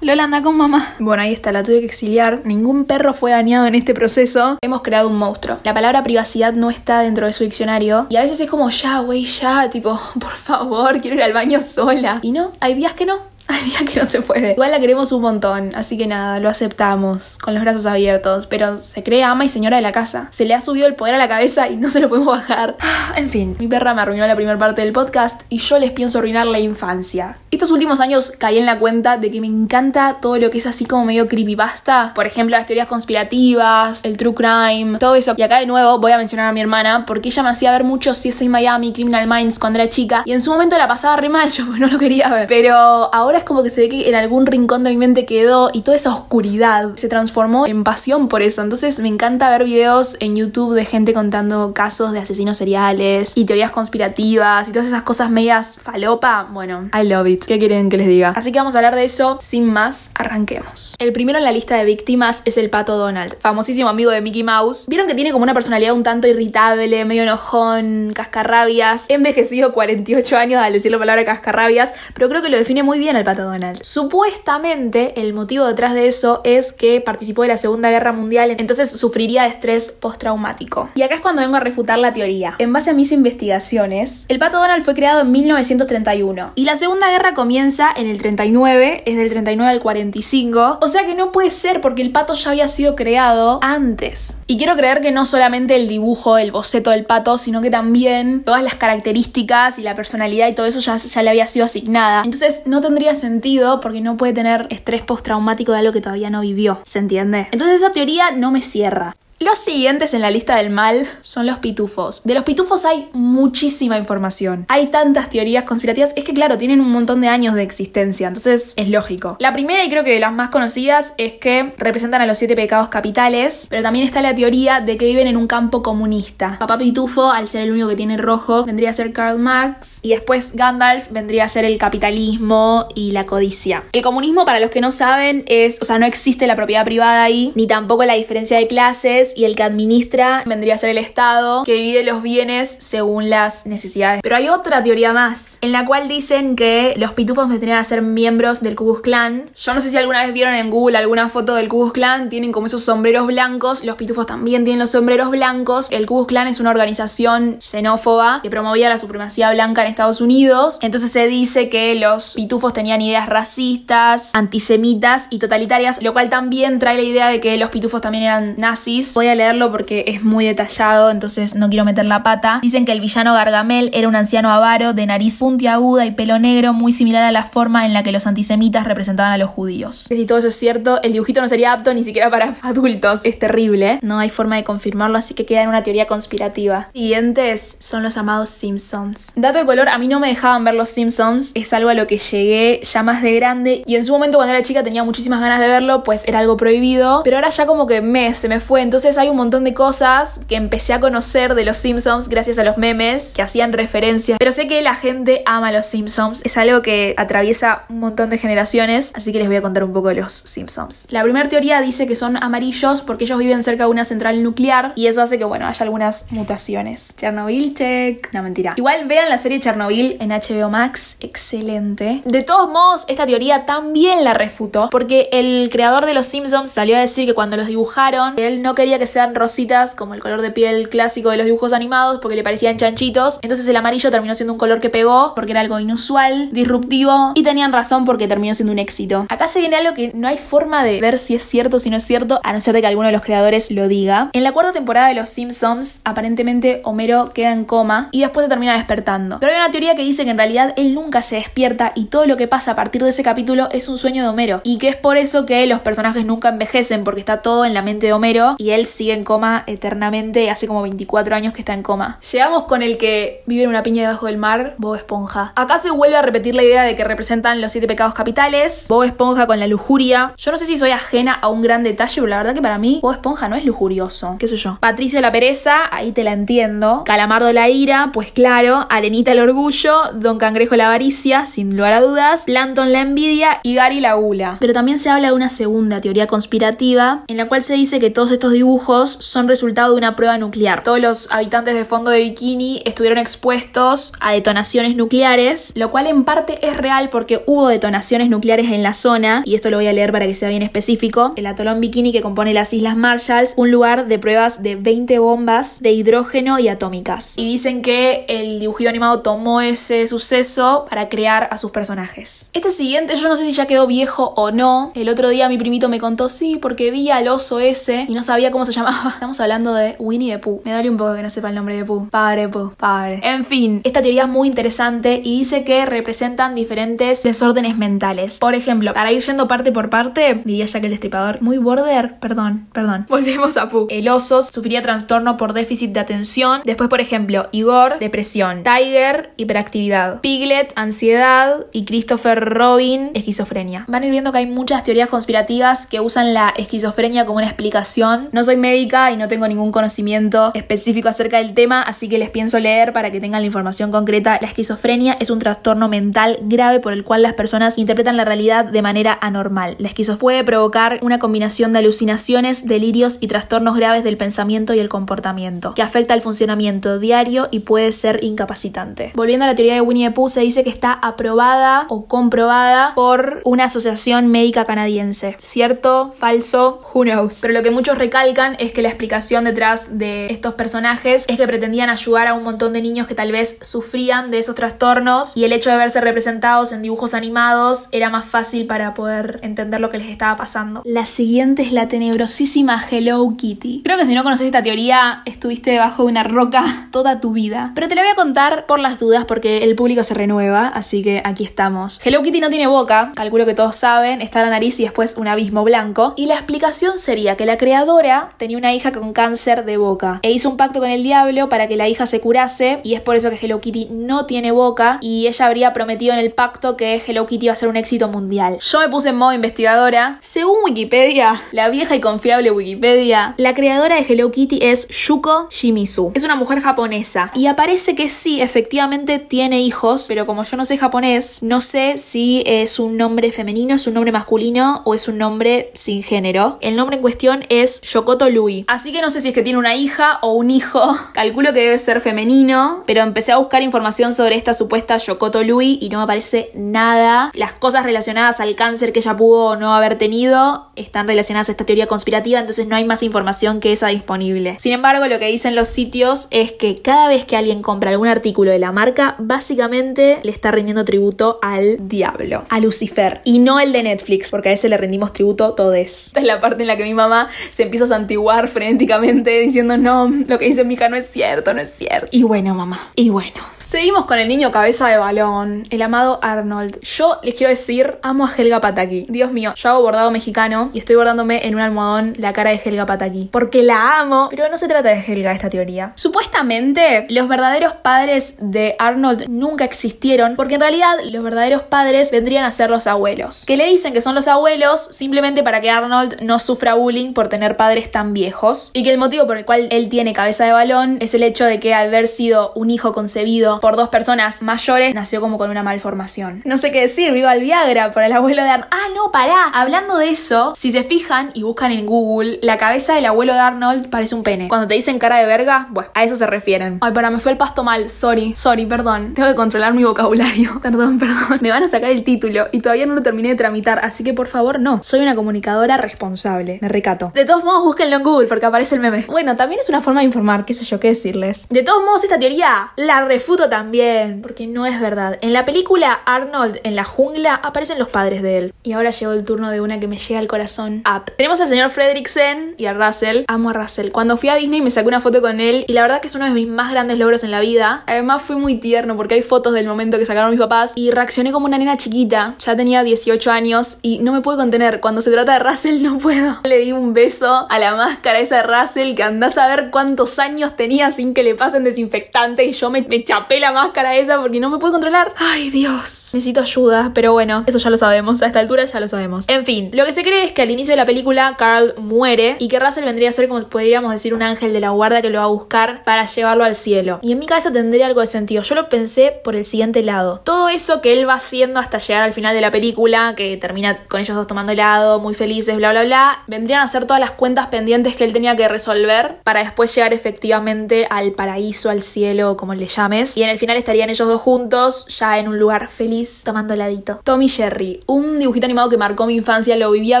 Lola 0.06 0.22
anda 0.22 0.40
con 0.40 0.56
mamá. 0.56 0.94
Bueno, 1.00 1.24
ahí 1.24 1.32
está, 1.32 1.50
la 1.50 1.64
tuve 1.64 1.80
que 1.80 1.86
exiliar. 1.86 2.42
Ningún 2.44 2.84
perro 2.84 3.12
fue 3.12 3.32
dañado 3.32 3.66
en 3.66 3.74
este 3.74 3.92
proceso. 3.92 4.56
Hemos 4.62 4.82
creado 4.82 5.08
un 5.08 5.16
monstruo. 5.16 5.58
La 5.64 5.74
palabra 5.74 6.04
privacidad 6.04 6.52
no 6.52 6.70
está 6.70 7.00
dentro 7.00 7.26
de 7.26 7.32
su 7.32 7.42
diccionario. 7.42 8.06
Y 8.08 8.14
a 8.14 8.22
veces 8.22 8.38
es 8.38 8.48
como, 8.48 8.70
ya, 8.70 9.00
güey, 9.00 9.24
ya, 9.24 9.68
tipo, 9.68 9.98
por 10.20 10.36
favor, 10.36 11.00
quiero 11.00 11.16
ir 11.16 11.24
al 11.24 11.32
baño 11.32 11.60
sola. 11.60 12.20
Y 12.22 12.30
no, 12.30 12.52
hay 12.60 12.74
días 12.74 12.92
que 12.94 13.04
no. 13.04 13.18
Hay 13.48 13.62
días 13.62 13.82
que 13.82 14.00
no 14.00 14.06
se 14.06 14.22
puede. 14.22 14.52
Igual 14.52 14.72
la 14.72 14.80
queremos 14.80 15.12
un 15.12 15.22
montón, 15.22 15.72
así 15.76 15.96
que 15.96 16.08
nada, 16.08 16.40
lo 16.40 16.48
aceptamos, 16.48 17.38
con 17.38 17.54
los 17.54 17.62
brazos 17.62 17.86
abiertos. 17.86 18.48
Pero 18.48 18.80
se 18.80 19.04
cree 19.04 19.22
ama 19.22 19.44
y 19.44 19.48
señora 19.48 19.76
de 19.76 19.82
la 19.82 19.92
casa. 19.92 20.26
Se 20.30 20.44
le 20.44 20.54
ha 20.54 20.60
subido 20.60 20.88
el 20.88 20.96
poder 20.96 21.14
a 21.14 21.18
la 21.18 21.28
cabeza 21.28 21.68
y 21.68 21.76
no 21.76 21.88
se 21.90 22.00
lo 22.00 22.08
podemos 22.08 22.38
bajar. 22.38 22.76
En 23.14 23.28
fin, 23.28 23.56
mi 23.60 23.68
perra 23.68 23.94
me 23.94 24.02
arruinó 24.02 24.26
la 24.26 24.34
primera 24.34 24.58
parte 24.58 24.82
del 24.82 24.92
podcast 24.92 25.42
y 25.48 25.58
yo 25.58 25.78
les 25.78 25.92
pienso 25.92 26.18
arruinar 26.18 26.46
la 26.46 26.58
infancia. 26.58 27.38
Estos 27.56 27.70
últimos 27.70 28.00
años 28.00 28.34
caí 28.36 28.58
en 28.58 28.66
la 28.66 28.78
cuenta 28.78 29.16
de 29.16 29.30
que 29.30 29.40
me 29.40 29.46
encanta 29.46 30.18
todo 30.20 30.36
lo 30.36 30.50
que 30.50 30.58
es 30.58 30.66
así 30.66 30.84
como 30.84 31.06
medio 31.06 31.26
creepypasta. 31.26 32.12
Por 32.14 32.26
ejemplo, 32.26 32.54
las 32.54 32.66
teorías 32.66 32.86
conspirativas, 32.86 34.00
el 34.02 34.18
true 34.18 34.34
crime, 34.34 34.98
todo 34.98 35.14
eso. 35.14 35.32
Y 35.38 35.40
acá 35.40 35.60
de 35.60 35.64
nuevo 35.64 35.98
voy 35.98 36.12
a 36.12 36.18
mencionar 36.18 36.48
a 36.48 36.52
mi 36.52 36.60
hermana 36.60 37.06
porque 37.06 37.30
ella 37.30 37.42
me 37.42 37.48
hacía 37.48 37.72
ver 37.72 37.82
mucho 37.82 38.12
CSI 38.12 38.50
Miami, 38.50 38.92
Criminal 38.92 39.26
Minds 39.26 39.58
cuando 39.58 39.78
era 39.78 39.88
chica. 39.88 40.22
Y 40.26 40.32
en 40.32 40.42
su 40.42 40.50
momento 40.50 40.76
la 40.76 40.86
pasaba 40.86 41.16
re 41.16 41.30
mal, 41.30 41.50
yo 41.50 41.64
no 41.64 41.86
lo 41.86 41.96
quería 41.96 42.28
ver. 42.28 42.46
Pero 42.46 42.74
ahora 42.74 43.38
es 43.38 43.44
como 43.44 43.62
que 43.62 43.70
se 43.70 43.80
ve 43.80 43.88
que 43.88 44.06
en 44.06 44.16
algún 44.16 44.44
rincón 44.44 44.84
de 44.84 44.90
mi 44.90 44.98
mente 44.98 45.24
quedó 45.24 45.70
y 45.72 45.80
toda 45.80 45.96
esa 45.96 46.14
oscuridad 46.14 46.94
se 46.96 47.08
transformó 47.08 47.66
en 47.66 47.84
pasión 47.84 48.28
por 48.28 48.42
eso. 48.42 48.60
Entonces 48.60 49.00
me 49.00 49.08
encanta 49.08 49.48
ver 49.48 49.64
videos 49.64 50.18
en 50.20 50.36
YouTube 50.36 50.74
de 50.74 50.84
gente 50.84 51.14
contando 51.14 51.72
casos 51.72 52.12
de 52.12 52.18
asesinos 52.18 52.58
seriales 52.58 53.32
y 53.34 53.46
teorías 53.46 53.70
conspirativas 53.70 54.68
y 54.68 54.72
todas 54.72 54.88
esas 54.88 55.00
cosas 55.02 55.30
medias 55.30 55.78
falopa. 55.80 56.46
Bueno, 56.52 56.90
I 56.92 57.08
love 57.08 57.26
it. 57.28 57.45
¿Qué 57.46 57.60
quieren 57.60 57.88
que 57.88 57.96
les 57.96 58.08
diga? 58.08 58.32
Así 58.34 58.50
que 58.50 58.58
vamos 58.58 58.74
a 58.74 58.78
hablar 58.78 58.96
de 58.96 59.04
eso. 59.04 59.38
Sin 59.40 59.72
más, 59.72 60.10
arranquemos. 60.14 60.96
El 60.98 61.12
primero 61.12 61.38
en 61.38 61.44
la 61.44 61.52
lista 61.52 61.76
de 61.76 61.84
víctimas 61.84 62.42
es 62.44 62.58
el 62.58 62.70
pato 62.70 62.96
Donald, 62.96 63.36
famosísimo 63.38 63.88
amigo 63.88 64.10
de 64.10 64.20
Mickey 64.20 64.42
Mouse. 64.42 64.86
Vieron 64.88 65.06
que 65.06 65.14
tiene 65.14 65.30
como 65.30 65.44
una 65.44 65.54
personalidad 65.54 65.94
un 65.94 66.02
tanto 66.02 66.26
irritable, 66.26 67.04
medio 67.04 67.22
enojón, 67.22 68.10
cascarrabias. 68.12 69.08
Envejecido 69.10 69.72
48 69.72 70.36
años 70.36 70.60
al 70.60 70.72
decir 70.72 70.90
la 70.90 70.98
palabra 70.98 71.24
cascarrabias, 71.24 71.92
pero 72.14 72.28
creo 72.28 72.42
que 72.42 72.48
lo 72.48 72.56
define 72.56 72.82
muy 72.82 72.98
bien 72.98 73.14
el 73.14 73.22
pato 73.22 73.44
Donald. 73.44 73.78
Supuestamente 73.84 75.20
el 75.20 75.32
motivo 75.32 75.66
detrás 75.66 75.94
de 75.94 76.08
eso 76.08 76.40
es 76.42 76.72
que 76.72 77.00
participó 77.00 77.42
de 77.42 77.48
la 77.48 77.58
Segunda 77.58 77.90
Guerra 77.90 78.12
Mundial, 78.12 78.56
entonces 78.58 78.90
sufriría 78.90 79.42
de 79.42 79.50
estrés 79.50 79.92
postraumático. 79.92 80.90
Y 80.96 81.02
acá 81.02 81.14
es 81.14 81.20
cuando 81.20 81.42
vengo 81.42 81.56
a 81.56 81.60
refutar 81.60 82.00
la 82.00 82.12
teoría. 82.12 82.56
En 82.58 82.72
base 82.72 82.90
a 82.90 82.92
mis 82.92 83.12
investigaciones, 83.12 84.26
el 84.28 84.40
pato 84.40 84.56
Donald 84.56 84.84
fue 84.84 84.94
creado 84.94 85.20
en 85.20 85.30
1931 85.30 86.52
y 86.56 86.64
la 86.64 86.74
Segunda 86.74 87.08
Guerra 87.08 87.25
comienza 87.34 87.92
en 87.94 88.06
el 88.06 88.18
39, 88.18 89.02
es 89.06 89.16
del 89.16 89.30
39 89.30 89.70
al 89.70 89.80
45, 89.80 90.78
o 90.80 90.88
sea 90.88 91.06
que 91.06 91.14
no 91.14 91.32
puede 91.32 91.50
ser 91.50 91.80
porque 91.80 92.02
el 92.02 92.10
pato 92.10 92.34
ya 92.34 92.50
había 92.50 92.68
sido 92.68 92.96
creado 92.96 93.58
antes. 93.62 94.36
Y 94.46 94.56
quiero 94.56 94.76
creer 94.76 95.00
que 95.00 95.12
no 95.12 95.24
solamente 95.24 95.76
el 95.76 95.88
dibujo, 95.88 96.38
el 96.38 96.52
boceto 96.52 96.90
del 96.90 97.04
pato, 97.04 97.38
sino 97.38 97.62
que 97.62 97.70
también 97.70 98.42
todas 98.44 98.62
las 98.62 98.74
características 98.74 99.78
y 99.78 99.82
la 99.82 99.94
personalidad 99.94 100.48
y 100.48 100.54
todo 100.54 100.66
eso 100.66 100.80
ya, 100.80 100.96
ya 100.96 101.22
le 101.22 101.30
había 101.30 101.46
sido 101.46 101.66
asignada. 101.66 102.22
Entonces 102.24 102.62
no 102.66 102.80
tendría 102.80 103.14
sentido 103.14 103.80
porque 103.80 104.00
no 104.00 104.16
puede 104.16 104.32
tener 104.32 104.66
estrés 104.70 105.02
postraumático 105.02 105.72
de 105.72 105.78
algo 105.78 105.92
que 105.92 106.00
todavía 106.00 106.30
no 106.30 106.40
vivió. 106.40 106.80
¿Se 106.84 106.98
entiende? 106.98 107.48
Entonces 107.52 107.76
esa 107.76 107.92
teoría 107.92 108.30
no 108.30 108.50
me 108.50 108.62
cierra. 108.62 109.16
Los 109.38 109.58
siguientes 109.58 110.14
en 110.14 110.22
la 110.22 110.30
lista 110.30 110.56
del 110.56 110.70
mal 110.70 111.06
son 111.20 111.44
los 111.44 111.58
pitufos. 111.58 112.22
De 112.24 112.32
los 112.32 112.44
pitufos 112.44 112.86
hay 112.86 113.10
muchísima 113.12 113.98
información. 113.98 114.64
Hay 114.68 114.86
tantas 114.86 115.28
teorías 115.28 115.64
conspirativas. 115.64 116.14
Es 116.16 116.24
que 116.24 116.32
claro, 116.32 116.56
tienen 116.56 116.80
un 116.80 116.90
montón 116.90 117.20
de 117.20 117.28
años 117.28 117.54
de 117.54 117.62
existencia, 117.62 118.28
entonces 118.28 118.72
es 118.76 118.88
lógico. 118.88 119.36
La 119.38 119.52
primera 119.52 119.84
y 119.84 119.90
creo 119.90 120.04
que 120.04 120.14
de 120.14 120.20
las 120.20 120.32
más 120.32 120.48
conocidas 120.48 121.12
es 121.18 121.34
que 121.34 121.74
representan 121.76 122.22
a 122.22 122.26
los 122.26 122.38
siete 122.38 122.56
pecados 122.56 122.88
capitales, 122.88 123.66
pero 123.68 123.82
también 123.82 124.06
está 124.06 124.22
la 124.22 124.34
teoría 124.34 124.80
de 124.80 124.96
que 124.96 125.04
viven 125.04 125.26
en 125.26 125.36
un 125.36 125.46
campo 125.46 125.82
comunista. 125.82 126.56
Papá 126.58 126.78
Pitufo, 126.78 127.30
al 127.30 127.50
ser 127.50 127.64
el 127.64 127.72
único 127.72 127.88
que 127.88 127.96
tiene 127.96 128.16
rojo, 128.16 128.64
vendría 128.64 128.88
a 128.88 128.94
ser 128.94 129.12
Karl 129.12 129.38
Marx 129.38 129.98
y 130.00 130.14
después 130.14 130.52
Gandalf 130.54 131.10
vendría 131.10 131.44
a 131.44 131.48
ser 131.48 131.66
el 131.66 131.76
capitalismo 131.76 132.86
y 132.94 133.10
la 133.12 133.26
codicia. 133.26 133.84
El 133.92 134.00
comunismo, 134.00 134.46
para 134.46 134.60
los 134.60 134.70
que 134.70 134.80
no 134.80 134.92
saben, 134.92 135.44
es, 135.46 135.76
o 135.82 135.84
sea, 135.84 135.98
no 135.98 136.06
existe 136.06 136.46
la 136.46 136.56
propiedad 136.56 136.86
privada 136.86 137.22
ahí, 137.22 137.52
ni 137.54 137.66
tampoco 137.66 138.02
la 138.06 138.14
diferencia 138.14 138.56
de 138.56 138.66
clases 138.66 139.25
y 139.36 139.44
el 139.44 139.56
que 139.56 139.62
administra 139.62 140.42
vendría 140.46 140.74
a 140.74 140.78
ser 140.78 140.90
el 140.90 140.98
Estado, 140.98 141.64
que 141.64 141.74
divide 141.74 142.04
los 142.04 142.22
bienes 142.22 142.76
según 142.80 143.30
las 143.30 143.66
necesidades. 143.66 144.20
Pero 144.22 144.36
hay 144.36 144.48
otra 144.48 144.82
teoría 144.82 145.12
más, 145.12 145.58
en 145.60 145.72
la 145.72 145.84
cual 145.84 146.08
dicen 146.08 146.56
que 146.56 146.94
los 146.96 147.12
pitufos 147.12 147.48
vendrían 147.48 147.78
a 147.78 147.84
ser 147.84 148.02
miembros 148.02 148.60
del 148.60 148.74
Ku 148.74 148.86
Klux 148.86 149.00
Klan. 149.02 149.50
Yo 149.56 149.74
no 149.74 149.80
sé 149.80 149.90
si 149.90 149.96
alguna 149.96 150.22
vez 150.22 150.32
vieron 150.32 150.54
en 150.54 150.70
Google 150.70 150.98
alguna 150.98 151.28
foto 151.28 151.54
del 151.54 151.68
Ku 151.68 151.78
Klux 151.78 151.92
Klan, 151.92 152.28
tienen 152.28 152.52
como 152.52 152.66
esos 152.66 152.84
sombreros 152.84 153.26
blancos, 153.26 153.84
los 153.84 153.96
pitufos 153.96 154.26
también 154.26 154.64
tienen 154.64 154.80
los 154.80 154.90
sombreros 154.90 155.30
blancos. 155.30 155.88
El 155.90 156.06
Ku 156.06 156.16
Klux 156.16 156.28
Klan 156.28 156.46
es 156.48 156.60
una 156.60 156.70
organización 156.70 157.58
xenófoba 157.60 158.40
que 158.42 158.50
promovía 158.50 158.88
la 158.88 158.98
supremacía 158.98 159.50
blanca 159.52 159.82
en 159.82 159.88
Estados 159.88 160.20
Unidos. 160.20 160.78
Entonces 160.82 161.10
se 161.10 161.26
dice 161.26 161.68
que 161.68 161.94
los 161.94 162.34
pitufos 162.34 162.72
tenían 162.72 163.00
ideas 163.00 163.28
racistas, 163.28 164.34
antisemitas 164.34 165.28
y 165.30 165.38
totalitarias, 165.38 166.02
lo 166.02 166.12
cual 166.12 166.28
también 166.28 166.78
trae 166.78 166.96
la 166.96 167.02
idea 167.02 167.28
de 167.28 167.40
que 167.40 167.56
los 167.56 167.70
pitufos 167.70 168.00
también 168.00 168.24
eran 168.24 168.54
nazis 168.58 169.15
Voy 169.16 169.28
a 169.28 169.34
leerlo 169.34 169.72
porque 169.72 170.04
es 170.08 170.22
muy 170.22 170.44
detallado, 170.44 171.10
entonces 171.10 171.54
no 171.54 171.70
quiero 171.70 171.86
meter 171.86 172.04
la 172.04 172.22
pata. 172.22 172.60
Dicen 172.62 172.84
que 172.84 172.92
el 172.92 173.00
villano 173.00 173.32
Gargamel 173.32 173.88
era 173.94 174.08
un 174.08 174.14
anciano 174.14 174.50
avaro 174.50 174.92
de 174.92 175.06
nariz 175.06 175.38
puntiaguda 175.38 176.04
y 176.04 176.10
pelo 176.10 176.38
negro, 176.38 176.74
muy 176.74 176.92
similar 176.92 177.22
a 177.22 177.32
la 177.32 177.44
forma 177.44 177.86
en 177.86 177.94
la 177.94 178.02
que 178.02 178.12
los 178.12 178.26
antisemitas 178.26 178.84
representaban 178.84 179.32
a 179.32 179.38
los 179.38 179.48
judíos. 179.48 180.04
Si 180.10 180.26
todo 180.26 180.36
eso 180.36 180.48
es 180.48 180.56
cierto, 180.56 181.00
el 181.02 181.14
dibujito 181.14 181.40
no 181.40 181.48
sería 181.48 181.72
apto 181.72 181.94
ni 181.94 182.04
siquiera 182.04 182.30
para 182.30 182.56
adultos. 182.62 183.22
Es 183.24 183.38
terrible. 183.38 184.00
No 184.02 184.18
hay 184.18 184.28
forma 184.28 184.56
de 184.56 184.64
confirmarlo, 184.64 185.16
así 185.16 185.32
que 185.32 185.46
queda 185.46 185.62
en 185.62 185.70
una 185.70 185.82
teoría 185.82 186.06
conspirativa. 186.06 186.88
Siguientes 186.92 187.78
son 187.80 188.02
los 188.02 188.18
amados 188.18 188.50
Simpsons. 188.50 189.32
Dato 189.34 189.60
de 189.60 189.64
color, 189.64 189.88
a 189.88 189.96
mí 189.96 190.08
no 190.08 190.20
me 190.20 190.28
dejaban 190.28 190.62
ver 190.62 190.74
los 190.74 190.90
Simpsons. 190.90 191.52
Es 191.54 191.72
algo 191.72 191.88
a 191.88 191.94
lo 191.94 192.06
que 192.06 192.18
llegué 192.18 192.82
ya 192.82 193.02
más 193.02 193.22
de 193.22 193.34
grande. 193.34 193.82
Y 193.86 193.96
en 193.96 194.04
su 194.04 194.12
momento, 194.12 194.36
cuando 194.36 194.52
era 194.52 194.62
chica, 194.62 194.84
tenía 194.84 195.04
muchísimas 195.04 195.40
ganas 195.40 195.58
de 195.60 195.68
verlo, 195.68 196.02
pues 196.02 196.22
era 196.26 196.40
algo 196.40 196.58
prohibido. 196.58 197.22
Pero 197.24 197.38
ahora 197.38 197.48
ya 197.48 197.64
como 197.64 197.86
que 197.86 198.02
me, 198.02 198.34
se 198.34 198.50
me 198.50 198.60
fue. 198.60 198.82
Entonces 198.82 199.05
hay 199.06 199.28
un 199.28 199.36
montón 199.36 199.62
de 199.62 199.72
cosas 199.72 200.40
que 200.48 200.56
empecé 200.56 200.92
a 200.92 200.98
conocer 200.98 201.54
de 201.54 201.64
los 201.64 201.76
Simpsons 201.76 202.28
gracias 202.28 202.58
a 202.58 202.64
los 202.64 202.76
memes 202.76 203.34
que 203.34 203.42
hacían 203.42 203.72
referencias. 203.72 204.36
Pero 204.38 204.50
sé 204.50 204.66
que 204.66 204.82
la 204.82 204.94
gente 204.96 205.42
ama 205.46 205.70
los 205.70 205.86
Simpsons. 205.86 206.40
Es 206.44 206.56
algo 206.56 206.82
que 206.82 207.14
atraviesa 207.16 207.84
un 207.88 208.00
montón 208.00 208.30
de 208.30 208.38
generaciones. 208.38 209.12
Así 209.14 209.30
que 209.32 209.38
les 209.38 209.46
voy 209.46 209.56
a 209.56 209.62
contar 209.62 209.84
un 209.84 209.92
poco 209.92 210.08
de 210.08 210.16
los 210.16 210.32
Simpsons. 210.32 211.06
La 211.10 211.22
primera 211.22 211.48
teoría 211.48 211.80
dice 211.80 212.08
que 212.08 212.16
son 212.16 212.36
amarillos 212.42 213.02
porque 213.02 213.24
ellos 213.24 213.38
viven 213.38 213.62
cerca 213.62 213.84
de 213.84 213.90
una 213.90 214.04
central 214.04 214.42
nuclear. 214.42 214.92
Y 214.96 215.06
eso 215.06 215.22
hace 215.22 215.38
que, 215.38 215.44
bueno, 215.44 215.68
haya 215.68 215.84
algunas 215.84 216.26
mutaciones. 216.30 217.14
Chernobyl, 217.16 217.74
check. 217.74 218.32
No, 218.32 218.42
mentira. 218.42 218.74
Igual 218.76 219.06
vean 219.06 219.28
la 219.28 219.38
serie 219.38 219.60
Chernobyl 219.60 220.16
en 220.18 220.30
HBO 220.30 220.68
Max. 220.68 221.16
Excelente. 221.20 222.22
De 222.24 222.42
todos 222.42 222.68
modos, 222.68 223.04
esta 223.06 223.26
teoría 223.26 223.66
también 223.66 224.24
la 224.24 224.34
refutó. 224.34 224.88
Porque 224.90 225.28
el 225.30 225.68
creador 225.70 226.06
de 226.06 226.14
los 226.14 226.26
Simpsons 226.26 226.70
salió 226.70 226.96
a 226.96 227.00
decir 227.00 227.26
que 227.26 227.34
cuando 227.34 227.56
los 227.56 227.66
dibujaron, 227.66 228.34
él 228.38 228.62
no 228.62 228.74
quería 228.74 228.95
que 228.98 229.06
sean 229.06 229.34
rositas 229.34 229.94
como 229.94 230.14
el 230.14 230.20
color 230.20 230.42
de 230.42 230.50
piel 230.50 230.88
clásico 230.88 231.30
de 231.30 231.36
los 231.36 231.46
dibujos 231.46 231.72
animados 231.72 232.20
porque 232.20 232.36
le 232.36 232.42
parecían 232.42 232.76
chanchitos. 232.76 233.38
Entonces 233.42 233.68
el 233.68 233.76
amarillo 233.76 234.10
terminó 234.10 234.34
siendo 234.34 234.52
un 234.52 234.58
color 234.58 234.80
que 234.80 234.90
pegó 234.90 235.34
porque 235.34 235.52
era 235.52 235.60
algo 235.60 235.78
inusual, 235.78 236.50
disruptivo 236.52 237.32
y 237.34 237.42
tenían 237.42 237.72
razón 237.72 238.04
porque 238.04 238.28
terminó 238.28 238.54
siendo 238.54 238.72
un 238.72 238.78
éxito. 238.78 239.26
Acá 239.28 239.48
se 239.48 239.60
viene 239.60 239.76
algo 239.76 239.94
que 239.94 240.12
no 240.14 240.28
hay 240.28 240.38
forma 240.38 240.84
de 240.84 241.00
ver 241.00 241.18
si 241.18 241.34
es 241.34 241.42
cierto 241.42 241.76
o 241.76 241.80
si 241.80 241.90
no 241.90 241.96
es 241.96 242.04
cierto 242.04 242.40
a 242.42 242.52
no 242.52 242.60
ser 242.60 242.74
de 242.74 242.80
que 242.80 242.86
alguno 242.86 243.06
de 243.06 243.12
los 243.12 243.22
creadores 243.22 243.70
lo 243.70 243.88
diga. 243.88 244.30
En 244.32 244.44
la 244.44 244.52
cuarta 244.52 244.72
temporada 244.72 245.08
de 245.08 245.14
Los 245.14 245.30
Simpsons 245.30 246.00
aparentemente 246.04 246.80
Homero 246.84 247.30
queda 247.34 247.52
en 247.52 247.64
coma 247.64 248.08
y 248.12 248.20
después 248.20 248.44
se 248.44 248.50
termina 248.50 248.74
despertando. 248.74 249.38
Pero 249.40 249.52
hay 249.52 249.58
una 249.58 249.70
teoría 249.70 249.94
que 249.94 250.02
dice 250.02 250.24
que 250.24 250.30
en 250.30 250.38
realidad 250.38 250.72
él 250.76 250.94
nunca 250.94 251.22
se 251.22 251.36
despierta 251.36 251.92
y 251.94 252.06
todo 252.06 252.26
lo 252.26 252.36
que 252.36 252.48
pasa 252.48 252.72
a 252.72 252.74
partir 252.74 253.02
de 253.02 253.10
ese 253.10 253.22
capítulo 253.22 253.68
es 253.72 253.88
un 253.88 253.98
sueño 253.98 254.22
de 254.22 254.28
Homero 254.28 254.60
y 254.64 254.78
que 254.78 254.88
es 254.88 254.96
por 254.96 255.16
eso 255.16 255.46
que 255.46 255.66
los 255.66 255.80
personajes 255.80 256.24
nunca 256.24 256.48
envejecen 256.48 257.04
porque 257.04 257.20
está 257.20 257.42
todo 257.42 257.64
en 257.64 257.74
la 257.74 257.82
mente 257.82 258.06
de 258.06 258.12
Homero 258.12 258.56
y 258.58 258.70
él 258.70 258.85
sigue 258.86 259.12
en 259.12 259.24
coma 259.24 259.64
eternamente, 259.66 260.50
hace 260.50 260.66
como 260.66 260.82
24 260.82 261.34
años 261.34 261.52
que 261.52 261.60
está 261.60 261.74
en 261.74 261.82
coma. 261.82 262.18
Llegamos 262.32 262.62
con 262.64 262.82
el 262.82 262.98
que 262.98 263.42
vive 263.46 263.64
en 263.64 263.68
una 263.68 263.82
piña 263.82 264.02
debajo 264.02 264.26
del 264.26 264.38
mar, 264.38 264.74
Bob 264.78 264.94
Esponja. 264.94 265.52
Acá 265.54 265.78
se 265.78 265.90
vuelve 265.90 266.16
a 266.16 266.22
repetir 266.22 266.54
la 266.54 266.62
idea 266.62 266.82
de 266.82 266.96
que 266.96 267.04
representan 267.04 267.60
los 267.60 267.72
siete 267.72 267.86
pecados 267.86 268.14
capitales, 268.14 268.86
Bob 268.88 269.04
Esponja 269.04 269.46
con 269.46 269.60
la 269.60 269.66
lujuria. 269.66 270.32
Yo 270.36 270.52
no 270.52 270.58
sé 270.58 270.66
si 270.66 270.76
soy 270.76 270.90
ajena 270.90 271.34
a 271.34 271.48
un 271.48 271.62
gran 271.62 271.82
detalle, 271.82 272.14
pero 272.16 272.26
la 272.26 272.38
verdad 272.38 272.54
que 272.54 272.62
para 272.62 272.78
mí 272.78 273.00
Bob 273.02 273.12
Esponja 273.12 273.48
no 273.48 273.56
es 273.56 273.64
lujurioso, 273.64 274.36
qué 274.38 274.48
sé 274.48 274.56
yo. 274.56 274.78
Patricio 274.80 275.20
la 275.20 275.32
pereza, 275.32 275.74
ahí 275.90 276.12
te 276.12 276.24
la 276.24 276.32
entiendo. 276.32 277.02
Calamardo 277.04 277.52
la 277.52 277.68
ira, 277.68 278.10
pues 278.12 278.32
claro. 278.32 278.86
Arenita 278.90 279.32
el 279.32 279.40
orgullo, 279.40 279.94
Don 280.14 280.38
Cangrejo 280.38 280.76
la 280.76 280.86
avaricia, 280.86 281.46
sin 281.46 281.76
lugar 281.76 281.92
a 281.92 282.00
dudas. 282.00 282.44
Planton 282.44 282.92
la 282.92 283.00
envidia 283.00 283.60
y 283.62 283.74
Gary 283.74 284.00
la 284.00 284.14
gula. 284.14 284.56
Pero 284.60 284.72
también 284.72 284.98
se 284.98 285.10
habla 285.10 285.28
de 285.28 285.34
una 285.34 285.48
segunda 285.48 286.00
teoría 286.00 286.26
conspirativa 286.26 287.24
en 287.26 287.36
la 287.36 287.48
cual 287.48 287.62
se 287.62 287.74
dice 287.74 287.98
que 287.98 288.10
todos 288.10 288.30
estos 288.30 288.52
dibujos 288.52 288.75
son 289.20 289.48
resultado 289.48 289.92
de 289.92 289.98
una 289.98 290.16
prueba 290.16 290.38
nuclear. 290.38 290.82
Todos 290.82 291.00
los 291.00 291.30
habitantes 291.30 291.74
de 291.74 291.84
fondo 291.84 292.10
de 292.10 292.22
bikini 292.22 292.82
estuvieron 292.84 293.18
expuestos 293.18 294.12
a 294.20 294.32
detonaciones 294.32 294.96
nucleares, 294.96 295.72
lo 295.74 295.90
cual 295.90 296.06
en 296.06 296.24
parte 296.24 296.66
es 296.66 296.76
real 296.76 297.10
porque 297.10 297.42
hubo 297.46 297.68
detonaciones 297.68 298.28
nucleares 298.28 298.70
en 298.70 298.82
la 298.82 298.94
zona, 298.94 299.42
y 299.44 299.54
esto 299.54 299.70
lo 299.70 299.78
voy 299.78 299.86
a 299.86 299.92
leer 299.92 300.12
para 300.12 300.26
que 300.26 300.34
sea 300.34 300.48
bien 300.48 300.62
específico. 300.62 301.32
El 301.36 301.46
atolón 301.46 301.80
bikini 301.80 302.12
que 302.12 302.22
compone 302.22 302.54
las 302.54 302.72
Islas 302.72 302.96
Marshalls, 302.96 303.54
un 303.56 303.70
lugar 303.70 304.06
de 304.06 304.18
pruebas 304.18 304.62
de 304.62 304.76
20 304.76 305.18
bombas 305.18 305.80
de 305.80 305.92
hidrógeno 305.92 306.58
y 306.58 306.68
atómicas. 306.68 307.34
Y 307.36 307.44
dicen 307.44 307.82
que 307.82 308.24
el 308.28 308.60
dibujito 308.60 308.90
animado 308.90 309.20
tomó 309.20 309.60
ese 309.60 310.06
suceso 310.08 310.86
para 310.88 311.08
crear 311.08 311.48
a 311.50 311.58
sus 311.58 311.70
personajes. 311.70 312.50
Este 312.52 312.70
siguiente 312.70 313.16
yo 313.16 313.28
no 313.28 313.36
sé 313.36 313.44
si 313.44 313.52
ya 313.52 313.66
quedó 313.66 313.86
viejo 313.86 314.32
o 314.36 314.50
no. 314.50 314.92
El 314.94 315.08
otro 315.08 315.28
día 315.28 315.48
mi 315.48 315.58
primito 315.58 315.88
me 315.88 316.00
contó 316.00 316.28
sí, 316.28 316.58
porque 316.60 316.90
vi 316.90 317.10
al 317.10 317.28
oso 317.28 317.60
ese 317.60 318.06
y 318.08 318.14
no 318.14 318.22
sabía 318.22 318.50
cómo 318.50 318.55
se 318.64 318.72
llamaba. 318.72 319.08
Estamos 319.14 319.40
hablando 319.40 319.74
de 319.74 319.96
Winnie 319.98 320.32
the 320.32 320.38
Pooh. 320.38 320.62
Me 320.64 320.72
duele 320.72 320.90
un 320.90 320.96
poco 320.96 321.14
que 321.14 321.22
no 321.22 321.30
sepa 321.30 321.48
el 321.48 321.54
nombre 321.54 321.76
de 321.76 321.84
Pooh. 321.84 322.08
Padre 322.10 322.48
Pooh, 322.48 322.74
padre. 322.76 323.20
En 323.22 323.44
fin, 323.44 323.80
esta 323.84 324.02
teoría 324.02 324.22
es 324.22 324.28
muy 324.28 324.48
interesante 324.48 325.20
y 325.22 325.38
dice 325.38 325.64
que 325.64 325.86
representan 325.86 326.54
diferentes 326.54 327.22
desórdenes 327.22 327.76
mentales. 327.76 328.38
Por 328.38 328.54
ejemplo, 328.54 328.92
para 328.92 329.12
ir 329.12 329.22
yendo 329.22 329.48
parte 329.48 329.72
por 329.72 329.90
parte, 329.90 330.42
diría 330.44 330.66
ya 330.66 330.80
que 330.80 330.86
el 330.86 330.92
destripador, 330.92 331.42
muy 331.42 331.58
border, 331.58 332.18
perdón, 332.18 332.66
perdón. 332.72 333.06
Volvemos 333.08 333.56
a 333.56 333.68
Pooh. 333.68 333.86
El 333.90 334.08
oso 334.08 334.42
sufría 334.42 334.82
trastorno 334.82 335.36
por 335.36 335.52
déficit 335.52 335.92
de 335.92 336.00
atención. 336.00 336.62
Después, 336.64 336.88
por 336.88 337.00
ejemplo, 337.00 337.48
Igor, 337.52 337.98
depresión. 337.98 338.62
Tiger, 338.62 339.32
hiperactividad. 339.36 340.20
Piglet, 340.20 340.72
ansiedad. 340.76 341.66
Y 341.72 341.84
Christopher 341.84 342.44
Robin, 342.44 343.10
esquizofrenia. 343.14 343.84
Van 343.88 344.02
a 344.02 344.06
ir 344.06 344.12
viendo 344.12 344.32
que 344.32 344.38
hay 344.38 344.46
muchas 344.46 344.84
teorías 344.84 345.08
conspirativas 345.08 345.86
que 345.86 346.00
usan 346.00 346.34
la 346.34 346.52
esquizofrenia 346.56 347.26
como 347.26 347.38
una 347.38 347.46
explicación. 347.46 348.28
Soy 348.46 348.56
médica 348.56 349.12
y 349.12 349.16
no 349.16 349.28
tengo 349.28 349.46
ningún 349.46 349.70
conocimiento 349.70 350.52
específico 350.54 351.08
acerca 351.08 351.38
del 351.38 351.54
tema, 351.54 351.82
así 351.82 352.08
que 352.08 352.18
les 352.18 352.30
pienso 352.30 352.58
leer 352.58 352.92
para 352.92 353.10
que 353.10 353.20
tengan 353.20 353.42
la 353.42 353.46
información 353.46 353.90
concreta. 353.90 354.38
La 354.40 354.48
esquizofrenia 354.48 355.16
es 355.20 355.30
un 355.30 355.38
trastorno 355.38 355.88
mental 355.88 356.38
grave 356.42 356.80
por 356.80 356.92
el 356.94 357.04
cual 357.04 357.22
las 357.22 357.34
personas 357.34 357.78
interpretan 357.78 358.16
la 358.16 358.24
realidad 358.24 358.64
de 358.64 358.82
manera 358.82 359.18
anormal. 359.20 359.76
La 359.78 359.88
esquizofrenia 359.88 360.16
puede 360.16 360.44
provocar 360.44 360.98
una 361.02 361.18
combinación 361.18 361.72
de 361.72 361.80
alucinaciones, 361.80 362.66
delirios 362.66 363.18
y 363.20 363.26
trastornos 363.26 363.76
graves 363.76 364.04
del 364.04 364.16
pensamiento 364.16 364.72
y 364.72 364.78
el 364.78 364.88
comportamiento, 364.88 365.74
que 365.74 365.82
afecta 365.82 366.14
al 366.14 366.22
funcionamiento 366.22 366.98
diario 366.98 367.48
y 367.50 367.60
puede 367.60 367.92
ser 367.92 368.22
incapacitante. 368.22 369.12
Volviendo 369.14 369.44
a 369.44 369.48
la 369.48 369.54
teoría 369.54 369.74
de 369.74 369.80
Winnie 369.80 370.08
the 370.08 370.14
Pooh, 370.14 370.28
se 370.28 370.40
dice 370.40 370.64
que 370.64 370.70
está 370.70 370.92
aprobada 370.92 371.86
o 371.88 372.06
comprobada 372.06 372.94
por 372.94 373.40
una 373.44 373.64
asociación 373.64 374.28
médica 374.28 374.64
canadiense. 374.64 375.36
¿Cierto? 375.38 376.14
¿Falso? 376.18 376.80
Who 376.94 377.02
knows? 377.02 377.38
Pero 377.40 377.52
lo 377.52 377.62
que 377.62 377.70
muchos 377.70 377.98
recalcan 377.98 378.35
es 378.58 378.72
que 378.72 378.82
la 378.82 378.88
explicación 378.88 379.44
detrás 379.44 379.98
de 379.98 380.26
estos 380.26 380.54
personajes 380.54 381.24
es 381.26 381.36
que 381.38 381.46
pretendían 381.46 381.88
ayudar 381.88 382.28
a 382.28 382.34
un 382.34 382.44
montón 382.44 382.74
de 382.74 382.82
niños 382.82 383.06
que 383.06 383.14
tal 383.14 383.32
vez 383.32 383.56
sufrían 383.62 384.30
de 384.30 384.38
esos 384.38 384.54
trastornos 384.54 385.34
y 385.36 385.44
el 385.44 385.54
hecho 385.54 385.70
de 385.70 385.78
verse 385.78 386.02
representados 386.02 386.72
en 386.72 386.82
dibujos 386.82 387.14
animados 387.14 387.88
era 387.92 388.10
más 388.10 388.26
fácil 388.26 388.66
para 388.66 388.92
poder 388.92 389.40
entender 389.42 389.80
lo 389.80 389.88
que 389.88 389.96
les 389.96 390.08
estaba 390.08 390.36
pasando. 390.36 390.82
La 390.84 391.06
siguiente 391.06 391.62
es 391.62 391.72
la 391.72 391.88
tenebrosísima 391.88 392.78
Hello 392.90 393.26
Kitty. 393.38 393.80
Creo 393.82 393.96
que 393.96 394.04
si 394.04 394.14
no 394.14 394.22
conoces 394.22 394.44
esta 394.44 394.62
teoría, 394.62 395.22
estuviste 395.24 395.70
debajo 395.70 396.02
de 396.02 396.10
una 396.10 396.22
roca 396.22 396.88
toda 396.90 397.20
tu 397.20 397.32
vida. 397.32 397.72
Pero 397.74 397.88
te 397.88 397.94
la 397.94 398.02
voy 398.02 398.10
a 398.10 398.16
contar 398.16 398.66
por 398.66 398.80
las 398.80 399.00
dudas 399.00 399.24
porque 399.24 399.64
el 399.64 399.74
público 399.76 400.04
se 400.04 400.12
renueva, 400.12 400.68
así 400.68 401.02
que 401.02 401.22
aquí 401.24 401.44
estamos. 401.44 402.02
Hello 402.04 402.22
Kitty 402.22 402.40
no 402.40 402.50
tiene 402.50 402.66
boca, 402.66 403.12
calculo 403.14 403.46
que 403.46 403.54
todos 403.54 403.76
saben, 403.76 404.20
está 404.20 404.42
la 404.42 404.50
nariz 404.50 404.78
y 404.78 404.82
después 404.82 405.16
un 405.16 405.26
abismo 405.26 405.64
blanco. 405.64 406.12
Y 406.18 406.26
la 406.26 406.34
explicación 406.34 406.98
sería 406.98 407.38
que 407.38 407.46
la 407.46 407.56
creadora 407.56 408.25
tenía 408.36 408.58
una 408.58 408.74
hija 408.74 408.92
con 408.92 409.12
cáncer 409.12 409.64
de 409.64 409.76
boca 409.76 410.20
e 410.22 410.30
hizo 410.30 410.48
un 410.50 410.56
pacto 410.56 410.80
con 410.80 410.90
el 410.90 411.02
diablo 411.02 411.48
para 411.48 411.68
que 411.68 411.76
la 411.76 411.88
hija 411.88 412.06
se 412.06 412.20
curase 412.20 412.80
y 412.82 412.94
es 412.94 413.00
por 413.00 413.16
eso 413.16 413.30
que 413.30 413.38
Hello 413.40 413.60
Kitty 413.60 413.88
no 413.90 414.26
tiene 414.26 414.52
boca 414.52 414.98
y 415.00 415.26
ella 415.26 415.46
habría 415.46 415.72
prometido 415.72 416.12
en 416.12 416.18
el 416.18 416.32
pacto 416.32 416.76
que 416.76 417.00
Hello 417.06 417.26
Kitty 417.26 417.46
iba 417.46 417.52
a 417.52 417.56
ser 417.56 417.68
un 417.68 417.76
éxito 417.76 418.08
mundial. 418.08 418.58
Yo 418.60 418.80
me 418.80 418.88
puse 418.88 419.10
en 419.10 419.16
modo 419.16 419.32
investigadora. 419.32 420.18
Según 420.22 420.58
Wikipedia, 420.64 421.42
la 421.52 421.68
vieja 421.68 421.96
y 421.96 422.00
confiable 422.00 422.50
Wikipedia, 422.50 423.34
la 423.36 423.54
creadora 423.54 423.96
de 423.96 424.02
Hello 424.02 424.30
Kitty 424.30 424.58
es 424.62 424.88
Shuko 424.88 425.48
Shimizu. 425.50 426.12
Es 426.14 426.24
una 426.24 426.36
mujer 426.36 426.60
japonesa 426.60 427.30
y 427.34 427.46
aparece 427.46 427.94
que 427.94 428.08
sí, 428.08 428.40
efectivamente 428.40 429.18
tiene 429.18 429.60
hijos, 429.60 430.06
pero 430.08 430.26
como 430.26 430.44
yo 430.44 430.56
no 430.56 430.64
sé 430.64 430.78
japonés, 430.78 431.42
no 431.42 431.60
sé 431.60 431.96
si 431.96 432.42
es 432.46 432.78
un 432.78 432.96
nombre 432.96 433.32
femenino, 433.32 433.74
es 433.74 433.86
un 433.86 433.94
nombre 433.94 434.12
masculino 434.12 434.82
o 434.84 434.94
es 434.94 435.08
un 435.08 435.18
nombre 435.18 435.70
sin 435.74 436.02
género. 436.02 436.58
El 436.60 436.76
nombre 436.76 436.96
en 436.96 437.02
cuestión 437.02 437.44
es 437.48 437.80
Lui. 438.28 438.64
Así 438.66 438.92
que 438.92 439.00
no 439.00 439.10
sé 439.10 439.20
si 439.20 439.28
es 439.28 439.34
que 439.34 439.42
tiene 439.42 439.58
una 439.58 439.74
hija 439.74 440.18
o 440.22 440.32
un 440.32 440.50
hijo. 440.50 440.96
Calculo 441.12 441.52
que 441.52 441.60
debe 441.60 441.78
ser 441.78 442.00
femenino, 442.00 442.82
pero 442.86 443.02
empecé 443.02 443.32
a 443.32 443.36
buscar 443.36 443.62
información 443.62 444.12
sobre 444.12 444.36
esta 444.36 444.54
supuesta 444.54 444.96
Yokoto 444.96 445.42
Lui 445.42 445.78
y 445.80 445.88
no 445.90 445.98
me 445.98 446.04
aparece 446.04 446.50
nada. 446.54 447.30
Las 447.34 447.52
cosas 447.52 447.84
relacionadas 447.84 448.40
al 448.40 448.56
cáncer 448.56 448.92
que 448.92 449.00
ella 449.00 449.16
pudo 449.16 449.46
o 449.46 449.56
no 449.56 449.74
haber 449.74 449.98
tenido 449.98 450.68
están 450.76 451.06
relacionadas 451.06 451.48
a 451.48 451.52
esta 451.52 451.66
teoría 451.66 451.86
conspirativa, 451.86 452.40
entonces 452.40 452.66
no 452.66 452.76
hay 452.76 452.84
más 452.84 453.02
información 453.02 453.60
que 453.60 453.72
esa 453.72 453.88
disponible. 453.88 454.56
Sin 454.58 454.72
embargo, 454.72 455.06
lo 455.06 455.18
que 455.18 455.26
dicen 455.26 455.54
los 455.54 455.68
sitios 455.68 456.28
es 456.30 456.52
que 456.52 456.80
cada 456.82 457.08
vez 457.08 457.24
que 457.24 457.36
alguien 457.36 457.62
compra 457.62 457.90
algún 457.90 458.08
artículo 458.08 458.50
de 458.50 458.58
la 458.58 458.72
marca, 458.72 459.14
básicamente 459.18 460.20
le 460.22 460.30
está 460.30 460.50
rindiendo 460.50 460.84
tributo 460.84 461.38
al 461.42 461.88
diablo, 461.88 462.44
a 462.48 462.60
Lucifer, 462.60 463.20
y 463.24 463.38
no 463.38 463.60
el 463.60 463.72
de 463.72 463.82
Netflix, 463.82 464.30
porque 464.30 464.50
a 464.50 464.52
ese 464.52 464.68
le 464.68 464.76
rendimos 464.76 465.12
tributo 465.12 465.54
todos. 465.54 465.74
Esta 465.74 466.20
es 466.20 466.26
la 466.26 466.40
parte 466.40 466.62
en 466.62 466.68
la 466.68 466.76
que 466.76 466.84
mi 466.84 466.94
mamá 466.94 467.28
se 467.50 467.64
empieza 467.64 467.84
a 467.84 467.88
santiguar 468.06 468.46
frenéticamente 468.46 469.40
diciendo, 469.40 469.76
no, 469.76 470.08
lo 470.08 470.38
que 470.38 470.44
dice 470.44 470.62
mi 470.62 470.74
hija 470.74 470.88
no 470.88 470.94
es 470.94 471.10
cierto, 471.10 471.52
no 471.52 471.60
es 471.60 471.74
cierto. 471.74 472.06
Y 472.12 472.22
bueno, 472.22 472.54
mamá, 472.54 472.80
y 472.94 473.10
bueno. 473.10 473.34
Seguimos 473.58 474.04
con 474.04 474.20
el 474.20 474.28
niño 474.28 474.52
cabeza 474.52 474.86
de 474.86 474.96
balón, 474.96 475.66
el 475.70 475.82
amado 475.82 476.20
Arnold. 476.22 476.78
Yo 476.82 477.18
les 477.24 477.34
quiero 477.34 477.50
decir, 477.50 477.98
amo 478.02 478.24
a 478.24 478.30
Helga 478.30 478.60
Pataki. 478.60 479.06
Dios 479.08 479.32
mío, 479.32 479.54
yo 479.56 479.70
hago 479.70 479.82
bordado 479.82 480.12
mexicano 480.12 480.70
y 480.72 480.78
estoy 480.78 480.94
bordándome 480.94 481.44
en 481.48 481.56
un 481.56 481.60
almohadón 481.60 482.14
la 482.16 482.32
cara 482.32 482.50
de 482.50 482.60
Helga 482.64 482.86
Pataki. 482.86 483.30
Porque 483.32 483.64
la 483.64 483.98
amo, 483.98 484.28
pero 484.30 484.48
no 484.48 484.56
se 484.56 484.68
trata 484.68 484.90
de 484.90 485.00
Helga 485.00 485.32
esta 485.32 485.50
teoría. 485.50 485.90
Supuestamente, 485.96 487.06
los 487.08 487.26
verdaderos 487.26 487.72
padres 487.82 488.36
de 488.38 488.76
Arnold 488.78 489.26
nunca 489.28 489.64
existieron, 489.64 490.36
porque 490.36 490.54
en 490.54 490.60
realidad 490.60 490.94
los 491.10 491.24
verdaderos 491.24 491.62
padres 491.62 492.12
vendrían 492.12 492.44
a 492.44 492.52
ser 492.52 492.70
los 492.70 492.86
abuelos. 492.86 493.44
Que 493.46 493.56
le 493.56 493.66
dicen 493.66 493.92
que 493.92 494.00
son 494.00 494.14
los 494.14 494.28
abuelos 494.28 494.80
simplemente 494.92 495.42
para 495.42 495.60
que 495.60 495.70
Arnold 495.70 496.20
no 496.22 496.38
sufra 496.38 496.74
bullying 496.74 497.14
por 497.14 497.28
tener 497.28 497.56
padres 497.56 497.90
tan 497.96 498.12
viejos. 498.12 498.72
Y 498.74 498.82
que 498.82 498.90
el 498.90 498.98
motivo 498.98 499.26
por 499.26 499.38
el 499.38 499.46
cual 499.46 499.68
él 499.70 499.88
tiene 499.88 500.12
cabeza 500.12 500.44
de 500.44 500.52
balón 500.52 500.98
es 501.00 501.14
el 501.14 501.22
hecho 501.22 501.46
de 501.46 501.58
que 501.60 501.72
al 501.72 501.86
haber 501.86 502.08
sido 502.08 502.52
un 502.54 502.68
hijo 502.68 502.92
concebido 502.92 503.58
por 503.60 503.74
dos 503.74 503.88
personas 503.88 504.42
mayores, 504.42 504.94
nació 504.94 505.22
como 505.22 505.38
con 505.38 505.48
una 505.48 505.62
malformación. 505.62 506.42
No 506.44 506.58
sé 506.58 506.70
qué 506.70 506.82
decir, 506.82 507.10
viva 507.12 507.34
el 507.34 507.40
Viagra 507.40 507.92
por 507.92 508.02
el 508.02 508.12
abuelo 508.12 508.42
de 508.42 508.50
Arnold. 508.50 508.70
Ah, 508.70 508.88
no, 508.94 509.10
pará. 509.10 509.44
Hablando 509.54 509.96
de 509.96 510.10
eso, 510.10 510.52
si 510.54 510.72
se 510.72 510.84
fijan 510.84 511.30
y 511.32 511.42
buscan 511.42 511.72
en 511.72 511.86
Google, 511.86 512.38
la 512.42 512.58
cabeza 512.58 512.94
del 512.94 513.06
abuelo 513.06 513.32
de 513.32 513.38
Arnold 513.38 513.88
parece 513.88 514.14
un 514.14 514.22
pene. 514.22 514.48
Cuando 514.48 514.66
te 514.66 514.74
dicen 514.74 514.98
cara 514.98 515.16
de 515.16 515.24
verga, 515.24 515.66
bueno, 515.70 515.88
a 515.94 516.04
eso 516.04 516.16
se 516.16 516.26
refieren. 516.26 516.76
Ay, 516.82 516.92
para, 516.92 517.08
me 517.08 517.18
fue 517.18 517.32
el 517.32 517.38
pasto 517.38 517.64
mal. 517.64 517.88
Sorry, 517.88 518.34
sorry, 518.36 518.66
perdón. 518.66 519.14
Tengo 519.14 519.30
que 519.30 519.36
controlar 519.36 519.72
mi 519.72 519.84
vocabulario. 519.84 520.60
Perdón, 520.66 520.98
perdón. 520.98 521.38
Me 521.40 521.48
van 521.48 521.62
a 521.62 521.68
sacar 521.68 521.90
el 521.90 522.04
título 522.04 522.48
y 522.52 522.60
todavía 522.60 522.84
no 522.84 522.94
lo 522.94 523.02
terminé 523.02 523.30
de 523.30 523.36
tramitar, 523.36 523.78
así 523.82 524.04
que 524.04 524.12
por 524.12 524.26
favor, 524.26 524.60
no. 524.60 524.82
Soy 524.82 525.00
una 525.00 525.14
comunicadora 525.14 525.78
responsable. 525.78 526.58
Me 526.60 526.68
recato. 526.68 527.12
De 527.14 527.24
todos 527.24 527.42
modos, 527.42 527.62
búsquenlo 527.86 527.96
en 527.96 528.02
Google 528.02 528.28
porque 528.28 528.46
aparece 528.46 528.74
el 528.74 528.80
meme. 528.80 529.04
Bueno, 529.06 529.36
también 529.36 529.60
es 529.60 529.68
una 529.68 529.80
forma 529.80 530.00
de 530.00 530.06
informar, 530.06 530.44
qué 530.44 530.54
sé 530.54 530.64
yo, 530.64 530.80
qué 530.80 530.88
decirles. 530.88 531.46
De 531.50 531.62
todos 531.62 531.84
modos, 531.84 532.02
esta 532.02 532.18
teoría 532.18 532.72
la 532.76 533.04
refuto 533.04 533.48
también, 533.48 534.22
porque 534.22 534.46
no 534.46 534.66
es 534.66 534.80
verdad. 534.80 535.18
En 535.20 535.32
la 535.32 535.44
película 535.44 536.00
Arnold 536.04 536.58
en 536.64 536.74
la 536.74 536.84
jungla 536.84 537.34
aparecen 537.34 537.78
los 537.78 537.88
padres 537.88 538.22
de 538.22 538.38
él. 538.38 538.54
Y 538.62 538.72
ahora 538.72 538.90
llegó 538.90 539.12
el 539.12 539.24
turno 539.24 539.50
de 539.50 539.60
una 539.60 539.78
que 539.78 539.86
me 539.86 539.98
llega 539.98 540.18
al 540.18 540.26
corazón. 540.26 540.82
Up. 540.86 541.12
Tenemos 541.16 541.40
al 541.40 541.48
señor 541.48 541.70
Fredricksen 541.70 542.54
y 542.58 542.66
a 542.66 542.72
Russell. 542.72 543.24
Amo 543.28 543.50
a 543.50 543.52
Russell. 543.52 543.90
Cuando 543.90 544.16
fui 544.16 544.28
a 544.28 544.34
Disney 544.34 544.60
me 544.60 544.70
saqué 544.70 544.88
una 544.88 545.00
foto 545.00 545.20
con 545.20 545.40
él 545.40 545.64
y 545.68 545.72
la 545.72 545.82
verdad 545.82 546.00
que 546.00 546.08
es 546.08 546.14
uno 546.14 546.24
de 546.24 546.32
mis 546.32 546.48
más 546.48 546.70
grandes 546.72 546.98
logros 546.98 547.22
en 547.22 547.30
la 547.30 547.40
vida. 547.40 547.84
Además 547.86 548.22
fue 548.22 548.36
muy 548.36 548.56
tierno 548.56 548.96
porque 548.96 549.14
hay 549.14 549.22
fotos 549.22 549.52
del 549.52 549.66
momento 549.66 549.98
que 549.98 550.06
sacaron 550.06 550.30
mis 550.30 550.40
papás 550.40 550.72
y 550.74 550.90
reaccioné 550.90 551.30
como 551.30 551.46
una 551.46 551.58
nena 551.58 551.76
chiquita. 551.76 552.34
Ya 552.44 552.56
tenía 552.56 552.82
18 552.82 553.30
años 553.30 553.78
y 553.82 554.00
no 554.00 554.12
me 554.12 554.22
puedo 554.22 554.38
contener. 554.38 554.80
Cuando 554.80 555.02
se 555.02 555.10
trata 555.10 555.34
de 555.34 555.38
Russell 555.38 555.82
no 555.82 555.98
puedo. 555.98 556.40
Le 556.42 556.58
di 556.58 556.72
un 556.72 556.92
beso 556.92 557.46
a 557.48 557.58
la 557.58 557.65
la 557.66 557.74
máscara 557.74 558.20
esa 558.20 558.36
de 558.36 558.42
Russell 558.44 558.94
que 558.94 559.02
andás 559.02 559.38
a 559.38 559.48
ver 559.48 559.70
cuántos 559.70 560.20
años 560.20 560.54
tenía 560.54 560.92
sin 560.92 561.14
que 561.14 561.24
le 561.24 561.34
pasen 561.34 561.64
desinfectante 561.64 562.44
y 562.44 562.52
yo 562.52 562.70
me, 562.70 562.82
me 562.82 563.02
chapé 563.02 563.40
la 563.40 563.50
máscara 563.50 563.96
esa 563.96 564.20
porque 564.20 564.38
no 564.38 564.50
me 564.50 564.58
puedo 564.58 564.72
controlar. 564.72 565.12
Ay, 565.16 565.50
Dios. 565.50 566.10
Necesito 566.14 566.40
ayuda, 566.40 566.92
pero 566.94 567.12
bueno, 567.12 567.42
eso 567.46 567.58
ya 567.58 567.70
lo 567.70 567.76
sabemos. 567.76 568.22
A 568.22 568.26
esta 568.26 568.38
altura 568.38 568.64
ya 568.66 568.78
lo 568.78 568.86
sabemos. 568.86 569.28
En 569.28 569.44
fin, 569.44 569.70
lo 569.72 569.84
que 569.84 569.90
se 569.90 570.04
cree 570.04 570.24
es 570.24 570.32
que 570.32 570.42
al 570.42 570.50
inicio 570.50 570.72
de 570.72 570.76
la 570.76 570.86
película 570.86 571.34
Carl 571.36 571.74
muere 571.76 572.36
y 572.38 572.46
que 572.46 572.60
Russell 572.60 572.84
vendría 572.84 573.08
a 573.08 573.12
ser 573.12 573.26
como 573.26 573.42
podríamos 573.48 573.92
decir 573.92 574.14
un 574.14 574.22
ángel 574.22 574.52
de 574.52 574.60
la 574.60 574.70
guarda 574.70 575.02
que 575.02 575.10
lo 575.10 575.18
va 575.18 575.24
a 575.24 575.28
buscar 575.28 575.82
para 575.82 576.06
llevarlo 576.06 576.44
al 576.44 576.54
cielo. 576.54 577.00
Y 577.02 577.12
en 577.12 577.18
mi 577.18 577.26
cabeza 577.26 577.50
tendría 577.50 577.86
algo 577.86 578.00
de 578.00 578.06
sentido. 578.06 578.42
Yo 578.42 578.54
lo 578.54 578.68
pensé 578.68 579.12
por 579.24 579.34
el 579.34 579.44
siguiente 579.44 579.82
lado. 579.82 580.20
Todo 580.22 580.48
eso 580.48 580.80
que 580.80 580.92
él 580.92 581.08
va 581.08 581.14
haciendo 581.14 581.58
hasta 581.58 581.78
llegar 581.78 582.04
al 582.04 582.12
final 582.12 582.32
de 582.32 582.40
la 582.40 582.52
película, 582.52 583.14
que 583.16 583.36
termina 583.36 583.78
con 583.88 584.00
ellos 584.00 584.16
dos 584.16 584.28
tomando 584.28 584.52
helado, 584.52 585.00
muy 585.00 585.14
felices, 585.14 585.56
bla, 585.56 585.70
bla, 585.70 585.82
bla, 585.82 586.22
vendrían 586.26 586.60
a 586.60 586.68
ser 586.68 586.84
todas 586.84 587.00
las 587.00 587.12
cuentas 587.12 587.46
pendientes 587.56 587.96
que 587.96 588.04
él 588.04 588.12
tenía 588.12 588.36
que 588.36 588.46
resolver 588.48 589.16
para 589.24 589.40
después 589.40 589.74
llegar 589.74 589.94
efectivamente 589.94 590.86
al 590.90 591.12
paraíso, 591.12 591.70
al 591.70 591.82
cielo, 591.82 592.36
como 592.36 592.52
le 592.52 592.66
llames. 592.66 593.16
Y 593.16 593.22
en 593.22 593.30
el 593.30 593.38
final 593.38 593.56
estarían 593.56 593.88
ellos 593.88 594.06
dos 594.06 594.20
juntos, 594.20 594.86
ya 594.88 595.18
en 595.18 595.26
un 595.26 595.38
lugar 595.38 595.68
feliz, 595.68 596.20
tomando 596.22 596.52
heladito. 596.52 597.00
Tommy 597.02 597.30
Jerry, 597.30 597.80
un 597.86 598.18
dibujito 598.18 598.44
animado 598.44 598.68
que 598.68 598.76
marcó 598.76 599.06
mi 599.06 599.14
infancia, 599.14 599.56
lo 599.56 599.70
vivía 599.70 600.00